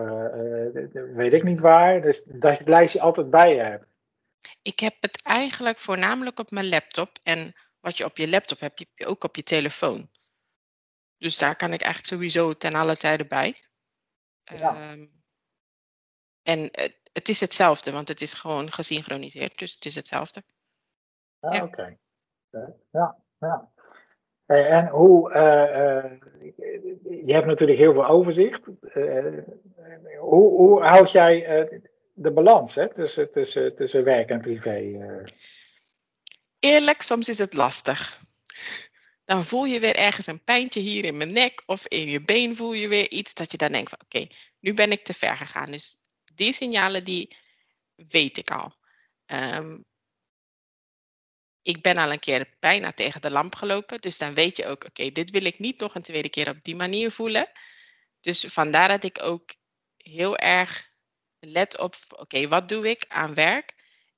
weet 1.14 1.32
ik 1.32 1.42
niet 1.42 1.60
waar. 1.60 2.02
Dus 2.02 2.22
dat 2.26 2.52
je 2.52 2.58
het 2.58 2.68
lijstje 2.68 3.00
altijd 3.00 3.30
bij 3.30 3.54
je 3.54 3.60
hebt. 3.60 3.86
Ik 4.62 4.80
heb 4.80 4.94
het 5.00 5.22
eigenlijk 5.22 5.78
voornamelijk 5.78 6.38
op 6.38 6.50
mijn 6.50 6.68
laptop. 6.68 7.10
En 7.22 7.54
wat 7.80 7.96
je 7.96 8.04
op 8.04 8.16
je 8.16 8.28
laptop 8.28 8.60
hebt, 8.60 8.78
heb 8.78 8.88
je 8.94 9.06
ook 9.06 9.24
op 9.24 9.36
je 9.36 9.42
telefoon. 9.42 10.08
Dus 11.18 11.38
daar 11.38 11.56
kan 11.56 11.72
ik 11.72 11.80
eigenlijk 11.80 12.12
sowieso 12.12 12.56
ten 12.56 12.74
alle 12.74 12.96
tijden 12.96 13.28
bij. 13.28 13.64
Ja. 14.44 14.92
Um, 14.92 15.10
en 16.42 16.70
het 17.12 17.28
is 17.28 17.40
hetzelfde, 17.40 17.90
want 17.90 18.08
het 18.08 18.20
is 18.20 18.32
gewoon 18.32 18.72
gesynchroniseerd. 18.72 19.58
Dus 19.58 19.74
het 19.74 19.84
is 19.84 19.94
hetzelfde. 19.94 20.42
Ja, 21.40 21.52
ja. 21.52 21.62
oké. 21.62 21.98
Okay. 22.50 22.72
Ja, 22.90 23.16
ja. 23.38 23.70
En 24.46 24.88
hoe, 24.88 25.30
uh, 25.30 26.10
je 27.26 27.32
hebt 27.32 27.46
natuurlijk 27.46 27.78
heel 27.78 27.92
veel 27.92 28.06
overzicht. 28.06 28.60
Hoe, 30.18 30.50
hoe 30.50 30.82
houd 30.82 31.10
jij 31.10 31.68
de 32.14 32.32
balans 32.32 32.74
hè, 32.74 32.94
tussen, 32.94 33.32
tussen, 33.32 33.76
tussen 33.76 34.04
werk 34.04 34.28
en 34.28 34.40
privé? 34.40 34.98
Eerlijk, 36.58 37.02
soms 37.02 37.28
is 37.28 37.38
het 37.38 37.54
lastig. 37.54 38.20
Dan 39.24 39.44
voel 39.44 39.64
je 39.64 39.80
weer 39.80 39.96
ergens 39.96 40.26
een 40.26 40.44
pijntje 40.44 40.80
hier 40.80 41.04
in 41.04 41.16
mijn 41.16 41.32
nek 41.32 41.62
of 41.66 41.86
in 41.86 42.08
je 42.08 42.20
been 42.20 42.56
voel 42.56 42.72
je 42.72 42.88
weer 42.88 43.10
iets 43.10 43.34
dat 43.34 43.50
je 43.50 43.56
dan 43.56 43.72
denkt 43.72 43.90
van 43.90 43.98
oké, 44.04 44.26
nu 44.60 44.74
ben 44.74 44.92
ik 44.92 45.04
te 45.04 45.14
ver 45.14 45.36
gegaan. 45.36 45.70
Dus 45.70 45.96
die 46.34 46.52
signalen 46.52 47.04
die 47.04 47.36
weet 48.08 48.36
ik 48.36 48.50
al. 48.50 48.72
Um, 49.26 49.84
ik 51.68 51.82
ben 51.82 51.96
al 51.96 52.12
een 52.12 52.18
keer 52.18 52.56
bijna 52.60 52.92
tegen 52.92 53.20
de 53.20 53.30
lamp 53.30 53.54
gelopen, 53.54 54.00
dus 54.00 54.18
dan 54.18 54.34
weet 54.34 54.56
je 54.56 54.66
ook 54.66 54.84
oké, 54.84 55.10
dit 55.10 55.30
wil 55.30 55.44
ik 55.44 55.58
niet 55.58 55.80
nog 55.80 55.94
een 55.94 56.02
tweede 56.02 56.28
keer 56.28 56.48
op 56.48 56.64
die 56.64 56.76
manier 56.76 57.10
voelen. 57.10 57.50
Dus 58.20 58.44
vandaar 58.48 58.88
dat 58.88 59.04
ik 59.04 59.22
ook 59.22 59.54
heel 59.96 60.36
erg 60.36 60.90
let 61.38 61.78
op, 61.78 61.94
oké, 62.08 62.48
wat 62.48 62.68
doe 62.68 62.88
ik 62.88 63.04
aan 63.08 63.34
werk 63.34 63.74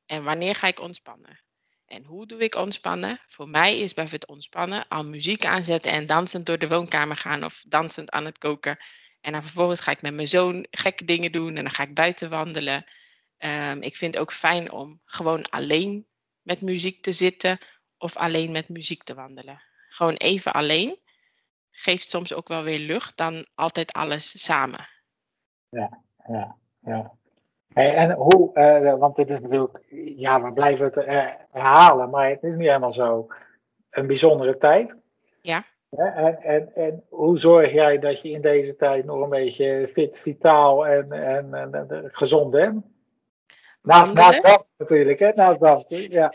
en 0.07 0.25
wanneer 0.25 0.55
ga 0.55 0.67
ik 0.67 0.81
ontspannen? 0.81 1.43
En 1.87 2.05
hoe 2.05 2.27
doe 2.27 2.39
ik 2.41 2.55
ontspannen? 2.55 3.21
Voor 3.27 3.49
mij 3.49 3.79
is 3.79 3.95
bij 3.95 4.07
het 4.11 4.27
ontspannen 4.27 4.89
al 4.89 5.05
muziek 5.05 5.45
aanzetten 5.45 5.93
en 5.93 6.07
dansend 6.07 6.47
door 6.47 6.59
de 6.59 6.69
woonkamer 6.69 7.17
gaan 7.17 7.45
of 7.45 7.65
dansend 7.69 8.11
aan 8.11 8.25
het 8.25 8.39
koken. 8.39 8.79
En 9.21 9.33
dan 9.33 9.43
vervolgens 9.43 9.81
ga 9.81 9.91
ik 9.91 10.03
met 10.03 10.15
mijn 10.15 10.29
zoon 10.29 10.67
gekke 10.71 11.05
dingen 11.05 11.33
doen 11.33 11.57
en 11.57 11.65
dan 11.65 11.73
ga 11.73 11.83
ik 11.83 11.95
buiten 11.95 12.31
wandelen. 12.31 12.85
Um, 13.39 13.83
ik 13.83 13.97
vind 13.97 14.15
het 14.15 14.23
ook 14.23 14.33
fijn 14.33 14.71
om 14.71 15.01
gewoon 15.05 15.49
alleen 15.49 16.09
met 16.43 16.61
muziek 16.61 17.03
te 17.03 17.13
zitten 17.13 17.59
of 17.99 18.17
alleen 18.17 18.53
met 18.53 18.69
muziek 18.69 19.03
te 19.03 19.15
wandelen. 19.15 19.63
Gewoon 19.89 20.15
even 20.15 20.53
alleen 20.53 20.99
geeft 21.71 22.09
soms 22.09 22.35
ook 22.35 22.49
wel 22.49 22.63
weer 22.63 22.79
lucht 22.79 23.17
dan 23.17 23.47
altijd 23.55 23.93
alles 23.93 24.45
samen. 24.45 24.89
Ja, 25.69 26.01
ja, 26.29 26.57
ja. 26.85 27.13
Hey, 27.73 27.95
en 27.95 28.13
hoe, 28.13 28.51
uh, 28.55 28.95
want 28.95 29.17
dit 29.17 29.31
is 29.31 29.41
natuurlijk, 29.41 29.79
ja, 30.17 30.43
we 30.43 30.53
blijven 30.53 30.85
het 30.85 30.97
uh, 30.97 31.05
herhalen, 31.51 32.11
maar 32.11 32.29
het 32.29 32.43
is 32.43 32.55
niet 32.55 32.67
helemaal 32.67 32.93
zo 32.93 33.27
een 33.91 34.07
bijzondere 34.07 34.59
tijd. 34.59 34.95
Ja. 35.41 35.65
En, 35.91 36.43
en, 36.43 36.75
en 36.75 37.05
hoe 37.09 37.39
zorg 37.39 37.73
jij 37.73 37.99
dat 37.99 38.21
je 38.21 38.31
in 38.31 38.41
deze 38.41 38.77
tijd 38.77 39.05
nog 39.05 39.23
een 39.23 39.29
beetje 39.29 39.89
fit, 39.93 40.19
vitaal 40.19 40.87
en, 40.87 41.13
en, 41.13 41.55
en, 41.55 41.75
en 41.75 42.09
gezond 42.13 42.51
bent? 42.51 42.85
Naast, 43.83 44.13
naast 44.13 44.43
dansen 44.43 44.73
natuurlijk, 44.77 45.19
hè? 45.19 45.33
Naast 45.35 45.61
dansen, 45.61 46.11
ja. 46.11 46.35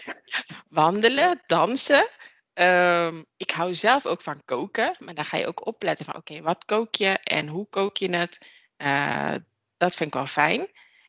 Wandelen, 0.69 1.43
dansen. 1.47 2.07
Um, 2.53 3.25
ik 3.37 3.51
hou 3.51 3.73
zelf 3.73 4.05
ook 4.05 4.21
van 4.21 4.41
koken, 4.45 4.95
maar 4.97 5.13
dan 5.13 5.25
ga 5.25 5.37
je 5.37 5.47
ook 5.47 5.65
opletten 5.65 6.05
van 6.05 6.15
oké, 6.15 6.31
okay, 6.31 6.43
wat 6.43 6.65
kook 6.65 6.95
je 6.95 7.19
en 7.23 7.47
hoe 7.47 7.67
kook 7.69 7.97
je 7.97 8.15
het? 8.15 8.63
Uh, 8.77 9.35
dat 9.77 9.95
vind 9.95 10.09
ik 10.09 10.13
wel 10.13 10.25
fijn. 10.25 10.67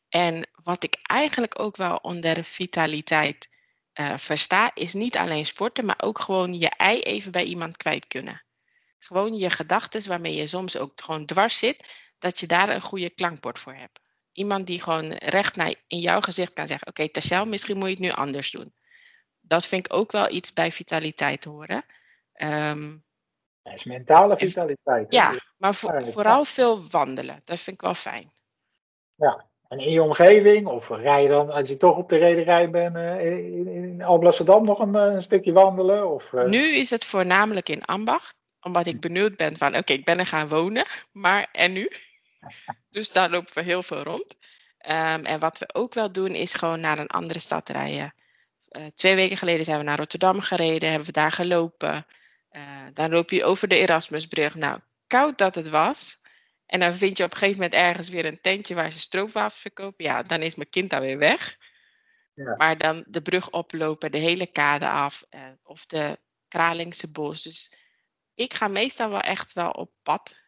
En 0.09 0.49
wat 0.63 0.83
ik 0.83 0.99
eigenlijk 1.03 1.61
ook 1.61 1.77
wel 1.77 1.97
onder 1.97 2.45
vitaliteit 2.45 3.49
uh, 4.01 4.17
versta, 4.17 4.71
is 4.75 4.95
niet 4.95 5.17
alleen 5.17 5.47
sporten, 5.47 5.85
maar 5.85 6.01
ook 6.03 6.19
gewoon 6.19 6.55
je 6.55 6.69
ei 6.69 7.01
even 7.01 7.33
bij 7.33 7.45
iemand 7.45 7.77
kwijt 7.77 8.07
kunnen. 8.07 8.43
Gewoon 8.99 9.37
je 9.37 9.51
gedachten 9.51 10.09
waarmee 10.09 10.35
je 10.35 10.47
soms 10.47 10.77
ook 10.77 11.01
gewoon 11.01 11.27
dwars 11.27 11.59
zit, 11.59 11.85
dat 12.19 12.41
je 12.41 12.47
daar 12.47 12.69
een 12.69 12.81
goede 12.81 13.11
klankbord 13.11 13.59
voor 13.59 13.75
hebt. 13.75 14.01
Iemand 14.37 14.67
die 14.67 14.83
gewoon 14.83 15.13
recht 15.13 15.57
naar 15.57 15.75
in 15.87 15.99
jouw 15.99 16.21
gezicht 16.21 16.53
kan 16.53 16.67
zeggen: 16.67 16.89
Oké, 16.89 17.03
okay, 17.03 17.45
misschien 17.45 17.77
moet 17.77 17.87
je 17.89 17.95
het 17.95 18.03
nu 18.03 18.11
anders 18.11 18.51
doen. 18.51 18.75
Dat 19.41 19.67
vind 19.67 19.87
ik 19.87 19.93
ook 19.93 20.13
wel 20.13 20.31
iets 20.31 20.53
bij 20.53 20.73
vitaliteit 20.73 21.45
horen. 21.45 21.85
Um, 22.35 23.05
dat 23.63 23.75
is 23.75 23.85
mentale 23.85 24.37
vitaliteit. 24.37 25.07
Ja, 25.15 25.35
maar 25.57 25.75
voor, 25.75 26.05
vooral 26.05 26.45
veel 26.45 26.89
wandelen. 26.91 27.41
Dat 27.45 27.61
vind 27.61 27.77
ik 27.77 27.83
wel 27.83 27.95
fijn. 27.95 28.33
Ja, 29.15 29.47
en 29.69 29.79
in 29.79 29.91
je 29.91 30.03
omgeving, 30.03 30.67
of 30.67 30.89
rij 30.89 31.23
je 31.23 31.29
dan, 31.29 31.51
als 31.51 31.69
je 31.69 31.77
toch 31.77 31.97
op 31.97 32.09
de 32.09 32.17
rederij 32.17 32.71
bent, 32.71 32.97
uh, 32.97 33.27
in, 33.27 33.67
in 33.69 34.03
Alblasserdam 34.03 34.65
nog 34.65 34.79
een, 34.79 34.95
een, 34.95 35.23
stukje 35.23 35.53
wandelen? 35.53 36.11
Of, 36.11 36.33
uh... 36.33 36.45
Nu 36.45 36.77
is 36.77 36.91
het 36.91 37.05
voornamelijk 37.05 37.69
in 37.69 37.85
Ambacht, 37.85 38.35
omdat 38.61 38.87
ik 38.87 39.01
benieuwd 39.01 39.37
ben 39.37 39.57
van, 39.57 39.77
oké, 39.77 39.93
ik 39.93 40.05
ben 40.05 40.19
er 40.19 40.27
gaan 40.27 40.49
wonen, 40.49 40.85
maar 41.13 41.49
en 41.53 41.73
nu? 41.73 41.91
Dus 42.91 43.13
daar 43.13 43.31
lopen 43.31 43.55
we 43.55 43.63
heel 43.63 43.83
veel 43.83 44.03
rond. 44.03 44.37
Um, 44.89 45.25
en 45.25 45.39
wat 45.39 45.59
we 45.59 45.75
ook 45.75 45.95
wel 45.95 46.13
doen, 46.13 46.31
is 46.31 46.55
gewoon 46.55 46.81
naar 46.81 46.99
een 46.99 47.07
andere 47.07 47.39
stad 47.39 47.69
rijden. 47.69 48.15
Uh, 48.71 48.87
twee 48.95 49.15
weken 49.15 49.37
geleden 49.37 49.65
zijn 49.65 49.79
we 49.79 49.85
naar 49.85 49.99
Rotterdam 49.99 50.41
gereden, 50.41 50.89
hebben 50.89 51.07
we 51.07 51.13
daar 51.13 51.33
gelopen. 51.33 52.07
dan 52.93 53.11
loop 53.11 53.31
je 53.31 53.45
over 53.45 53.69
de 53.69 53.77
Erasmusbrug. 53.77 54.55
Nou, 54.55 54.81
koud 55.07 55.39
dat 55.39 55.55
het 55.55 55.69
was, 55.69 56.21
en 56.67 56.81
dan 56.81 56.95
vind 56.95 57.17
je 57.17 57.25
op 57.25 57.31
een 57.31 57.37
gegeven 57.37 57.61
moment 57.61 57.81
ergens 57.81 58.09
weer 58.09 58.25
een 58.25 58.41
tentje 58.41 58.75
waar 58.75 58.93
ze 58.93 58.99
stroopwafels 58.99 59.61
verkopen. 59.61 60.05
Ja, 60.05 60.23
dan 60.23 60.43
is 60.43 60.55
mijn 60.55 60.71
kind 60.71 60.91
daar 60.91 61.01
weer 61.01 61.19
weg. 61.19 61.57
Ja. 62.35 62.55
Maar 62.57 62.77
dan 62.77 63.05
de 63.09 63.23
brug 63.23 63.51
oplopen, 63.51 64.13
de 64.13 64.19
hele 64.19 64.47
kade 64.47 64.89
af. 64.89 65.27
Eh, 65.31 65.43
of 65.63 65.87
de 65.87 66.19
Kralingse 66.49 67.11
bos. 67.11 67.43
Dus 67.43 67.77
ik 68.35 68.55
ga 68.55 68.69
meestal 68.69 69.11
wel 69.11 69.21
echt 69.21 69.53
wel 69.53 69.71
op 69.71 69.91
pad. 70.03 70.45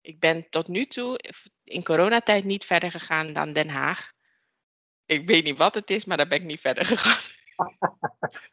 Ik 0.00 0.20
ben 0.20 0.48
tot 0.48 0.68
nu 0.68 0.84
toe 0.84 1.20
in 1.64 1.84
coronatijd 1.84 2.44
niet 2.44 2.64
verder 2.64 2.90
gegaan 2.90 3.32
dan 3.32 3.52
Den 3.52 3.68
Haag. 3.68 4.12
Ik 5.06 5.26
weet 5.26 5.44
niet 5.44 5.58
wat 5.58 5.74
het 5.74 5.90
is, 5.90 6.04
maar 6.04 6.16
daar 6.16 6.28
ben 6.28 6.38
ik 6.38 6.44
niet 6.44 6.60
verder 6.60 6.84
gegaan. 6.86 7.32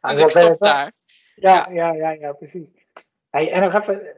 dus 0.00 0.18
ik 0.18 0.30
stop 0.30 0.60
daar. 0.60 0.92
Ja, 1.34 1.68
ja, 1.70 1.92
ja, 1.92 2.10
ja, 2.10 2.32
precies. 2.32 2.66
Hey, 3.30 3.50
en 3.50 3.62
nog 3.62 3.74
even, 3.74 4.16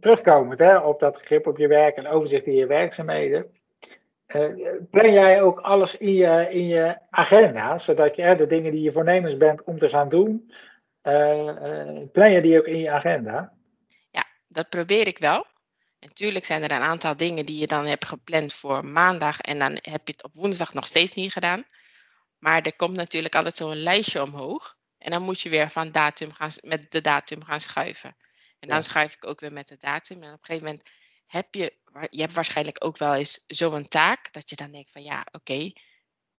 terugkomend 0.00 0.58
hè, 0.58 0.78
op 0.78 1.00
dat 1.00 1.20
grip 1.20 1.46
op 1.46 1.58
je 1.58 1.68
werk 1.68 1.96
en 1.96 2.06
overzicht 2.06 2.46
in 2.46 2.54
je 2.54 2.66
werkzaamheden. 2.66 3.58
Uh, 4.36 4.72
plan 4.90 5.12
jij 5.12 5.42
ook 5.42 5.60
alles 5.60 5.96
in 5.96 6.14
je, 6.14 6.46
in 6.50 6.66
je 6.66 6.98
agenda, 7.10 7.78
zodat 7.78 8.16
je 8.16 8.36
de 8.36 8.46
dingen 8.46 8.72
die 8.72 8.82
je 8.82 8.92
voornemens 8.92 9.36
bent 9.36 9.64
om 9.64 9.78
te 9.78 9.88
gaan 9.88 10.08
doen, 10.08 10.52
uh, 11.02 11.98
plan 12.12 12.32
je 12.32 12.40
die 12.40 12.58
ook 12.58 12.66
in 12.66 12.78
je 12.78 12.90
agenda? 12.90 13.52
Ja, 14.10 14.24
dat 14.48 14.68
probeer 14.68 15.06
ik 15.06 15.18
wel. 15.18 15.46
Natuurlijk 16.00 16.44
zijn 16.44 16.62
er 16.62 16.70
een 16.70 16.82
aantal 16.82 17.16
dingen 17.16 17.46
die 17.46 17.58
je 17.58 17.66
dan 17.66 17.86
hebt 17.86 18.04
gepland 18.04 18.52
voor 18.52 18.86
maandag 18.86 19.40
en 19.40 19.58
dan 19.58 19.72
heb 19.72 20.06
je 20.06 20.12
het 20.12 20.22
op 20.22 20.34
woensdag 20.34 20.74
nog 20.74 20.86
steeds 20.86 21.12
niet 21.12 21.32
gedaan. 21.32 21.64
Maar 22.38 22.62
er 22.62 22.76
komt 22.76 22.96
natuurlijk 22.96 23.34
altijd 23.34 23.56
zo'n 23.56 23.82
lijstje 23.82 24.22
omhoog 24.22 24.78
en 24.98 25.10
dan 25.10 25.22
moet 25.22 25.40
je 25.40 25.48
weer 25.48 25.70
van 25.70 25.92
datum 25.92 26.32
gaan, 26.32 26.50
met 26.60 26.90
de 26.90 27.00
datum 27.00 27.44
gaan 27.44 27.60
schuiven. 27.60 28.16
En 28.58 28.68
dan 28.68 28.82
schrijf 28.82 29.14
ik 29.14 29.26
ook 29.26 29.40
weer 29.40 29.52
met 29.52 29.68
de 29.68 29.76
datum. 29.76 30.22
En 30.22 30.32
op 30.32 30.38
een 30.38 30.44
gegeven 30.44 30.66
moment 30.66 30.88
heb 31.26 31.54
je, 31.54 31.76
je 32.10 32.20
hebt 32.20 32.34
waarschijnlijk 32.34 32.84
ook 32.84 32.98
wel 32.98 33.14
eens 33.14 33.44
zo'n 33.46 33.88
taak 33.88 34.32
dat 34.32 34.50
je 34.50 34.56
dan 34.56 34.72
denkt 34.72 34.90
van 34.90 35.02
ja, 35.02 35.26
oké, 35.32 35.72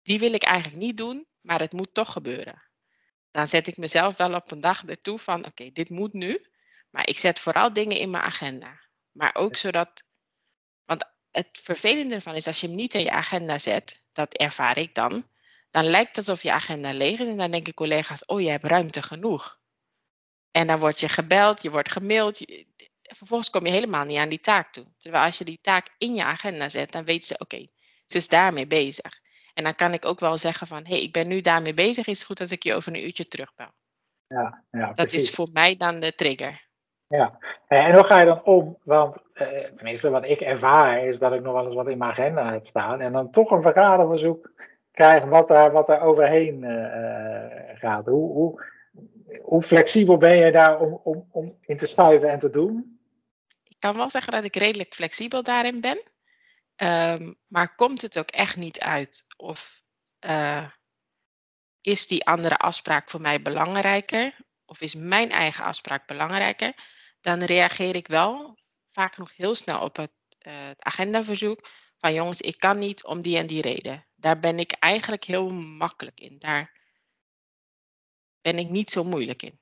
die 0.01 0.20
wil 0.20 0.34
ik 0.34 0.44
eigenlijk 0.44 0.82
niet 0.82 0.98
doen, 0.98 1.27
maar 1.41 1.60
het 1.60 1.72
moet 1.72 1.94
toch 1.94 2.12
gebeuren. 2.12 2.70
Dan 3.32 3.48
zet 3.48 3.68
ik 3.68 3.77
mezelf 3.77 4.18
wel 4.18 4.34
op 4.34 4.51
een 4.51 4.60
dag 4.60 4.86
ertoe 4.86 5.20
van 5.20 5.46
oké, 5.46 5.72
dit 5.72 5.89
moet 5.89 6.13
nu. 6.13 6.50
Maar 6.89 7.08
ik 7.08 7.18
zet 7.18 7.39
vooral 7.39 7.74
dingen 7.74 7.98
in 7.98 8.10
mijn 8.10 8.24
agenda. 8.24 8.80
Maar 9.12 9.36
ook 9.36 9.58
zodat, 9.58 10.03
want 10.86 11.06
het 11.32 11.60
vervelende 11.63 12.15
ervan 12.15 12.36
is 12.36 12.48
als 12.48 12.62
je 12.62 12.68
hem 12.68 12.75
niet 12.75 12.94
in 12.94 13.03
je 13.03 13.12
agenda 13.12 13.58
zet, 13.58 14.06
dat 14.12 14.34
ervaar 14.34 14.77
ik 14.77 14.96
dan, 14.96 15.27
dan 15.70 15.86
lijkt 15.86 16.15
het 16.15 16.18
alsof 16.18 16.44
je 16.44 16.51
agenda 16.51 16.94
leeg 16.94 17.20
is 17.20 17.27
en 17.27 17.38
dan 17.38 17.51
denken 17.51 17.74
collega's, 17.74 18.25
oh 18.25 18.41
je 18.41 18.50
hebt 18.50 18.63
ruimte 18.63 19.01
genoeg. 19.01 19.60
En 20.51 20.68
dan 20.68 20.80
word 20.80 21.00
je 21.00 21.10
gebeld, 21.10 21.62
je 21.62 21.72
wordt 21.72 21.91
gemaild. 21.91 22.38
vervolgens 23.01 23.50
kom 23.50 23.65
je 23.65 23.72
helemaal 23.72 24.06
niet 24.06 24.18
aan 24.18 24.30
die 24.30 24.39
taak 24.39 24.74
toe. 24.74 24.86
Terwijl 24.98 25.24
als 25.24 25.38
je 25.38 25.44
die 25.44 25.60
taak 25.62 25.88
in 25.98 26.15
je 26.15 26.24
agenda 26.24 26.70
zet, 26.70 26.91
dan 26.91 27.06
weet 27.06 27.25
ze, 27.25 27.36
oké, 27.38 27.68
ze 28.06 28.18
is 28.18 28.27
daarmee 28.27 28.68
bezig. 28.68 29.20
En 29.53 29.63
dan 29.63 29.75
kan 29.75 29.94
ik 29.94 30.06
ook 30.06 30.20
wel 30.20 30.38
zeggen 30.38 30.68
van, 30.68 30.84
hé, 30.84 30.94
hey, 30.94 31.01
ik 31.01 31.13
ben 31.13 31.27
nu 31.27 31.41
daarmee 31.41 31.74
bezig. 31.74 32.08
Is 32.08 32.18
het 32.18 32.27
goed 32.27 32.39
als 32.39 32.51
ik 32.51 32.63
je 32.63 32.74
over 32.74 32.94
een 32.94 33.03
uurtje 33.03 33.27
terugbel? 33.27 33.72
Ja, 34.27 34.63
ja, 34.72 34.94
dat 34.94 35.13
is 35.13 35.30
voor 35.30 35.50
mij 35.53 35.75
dan 35.75 36.00
de 36.00 36.15
trigger. 36.15 36.70
Ja, 37.12 37.38
en 37.68 37.94
hoe 37.94 38.03
ga 38.03 38.20
je 38.20 38.25
dan 38.25 38.44
om? 38.44 38.77
Want 38.84 39.18
eh, 39.34 39.48
tenminste, 39.75 40.10
wat 40.10 40.25
ik 40.25 40.41
ervaar 40.41 41.06
is 41.06 41.20
dat 41.20 41.34
ik 41.34 41.41
nog 41.41 41.53
wel 41.53 41.65
eens 41.65 41.75
wat 41.75 41.88
in 41.88 41.98
mijn 41.98 42.12
agenda 42.12 42.51
heb 42.51 42.68
staan. 42.68 43.01
En 43.01 43.12
dan 43.12 43.32
toch 43.32 43.51
een 43.51 43.62
vergaderverzoek 43.62 44.51
krijg 44.91 45.25
wat 45.25 45.48
daar, 45.48 45.72
wat 45.72 45.88
daar 45.88 46.01
overheen 46.01 46.63
uh, 46.63 47.80
gaat. 47.80 48.06
Hoe, 48.06 48.34
hoe, 48.34 48.65
hoe 49.41 49.63
flexibel 49.63 50.18
ben 50.18 50.36
je 50.36 50.51
daar 50.51 50.80
om, 50.80 51.00
om, 51.03 51.27
om 51.32 51.58
in 51.62 51.77
te 51.77 51.86
schuiven 51.86 52.30
en 52.30 52.39
te 52.39 52.50
doen? 52.50 53.00
Ik 53.63 53.80
kan 53.80 53.96
wel 53.96 54.10
zeggen 54.10 54.34
dat 54.34 54.44
ik 54.44 54.56
redelijk 54.56 54.94
flexibel 54.94 55.44
daarin 55.44 55.82
ben. 55.82 56.01
Um, 56.75 57.36
maar 57.48 57.75
komt 57.75 58.01
het 58.01 58.20
ook 58.20 58.30
echt 58.30 58.58
niet 58.58 58.80
uit? 58.80 59.25
Of 59.38 59.82
is 61.82 62.08
die 62.08 62.25
andere 62.25 62.58
afspraak 62.58 63.10
voor 63.10 63.22
mij 63.22 63.41
belangrijker? 63.41 64.36
Of 64.65 64.82
is 64.82 64.96
mijn 64.96 65.30
eigen 65.30 65.63
afspraak 65.63 66.08
belangrijker? 66.08 66.74
Dan 67.22 67.44
reageer 67.44 67.96
ik 67.96 68.08
wel 68.08 68.58
vaak 68.90 69.18
nog 69.18 69.36
heel 69.36 69.56
snel 69.56 69.82
op 69.82 69.96
het, 69.96 70.12
uh, 70.48 70.54
het 70.68 70.84
agendaverzoek. 70.84 71.70
Van 71.98 72.13
jongens, 72.13 72.42
ik 72.42 72.58
kan 72.58 72.80
niet 72.80 73.04
om 73.04 73.22
die 73.22 73.38
en 73.38 73.48
die 73.48 73.62
reden. 73.62 74.06
Daar 74.16 74.40
ben 74.40 74.60
ik 74.60 74.72
eigenlijk 74.72 75.24
heel 75.24 75.50
makkelijk 75.50 76.20
in. 76.20 76.40
Daar 76.40 76.80
ben 78.42 78.58
ik 78.58 78.70
niet 78.70 78.90
zo 78.90 79.04
moeilijk 79.04 79.44
in. 79.44 79.60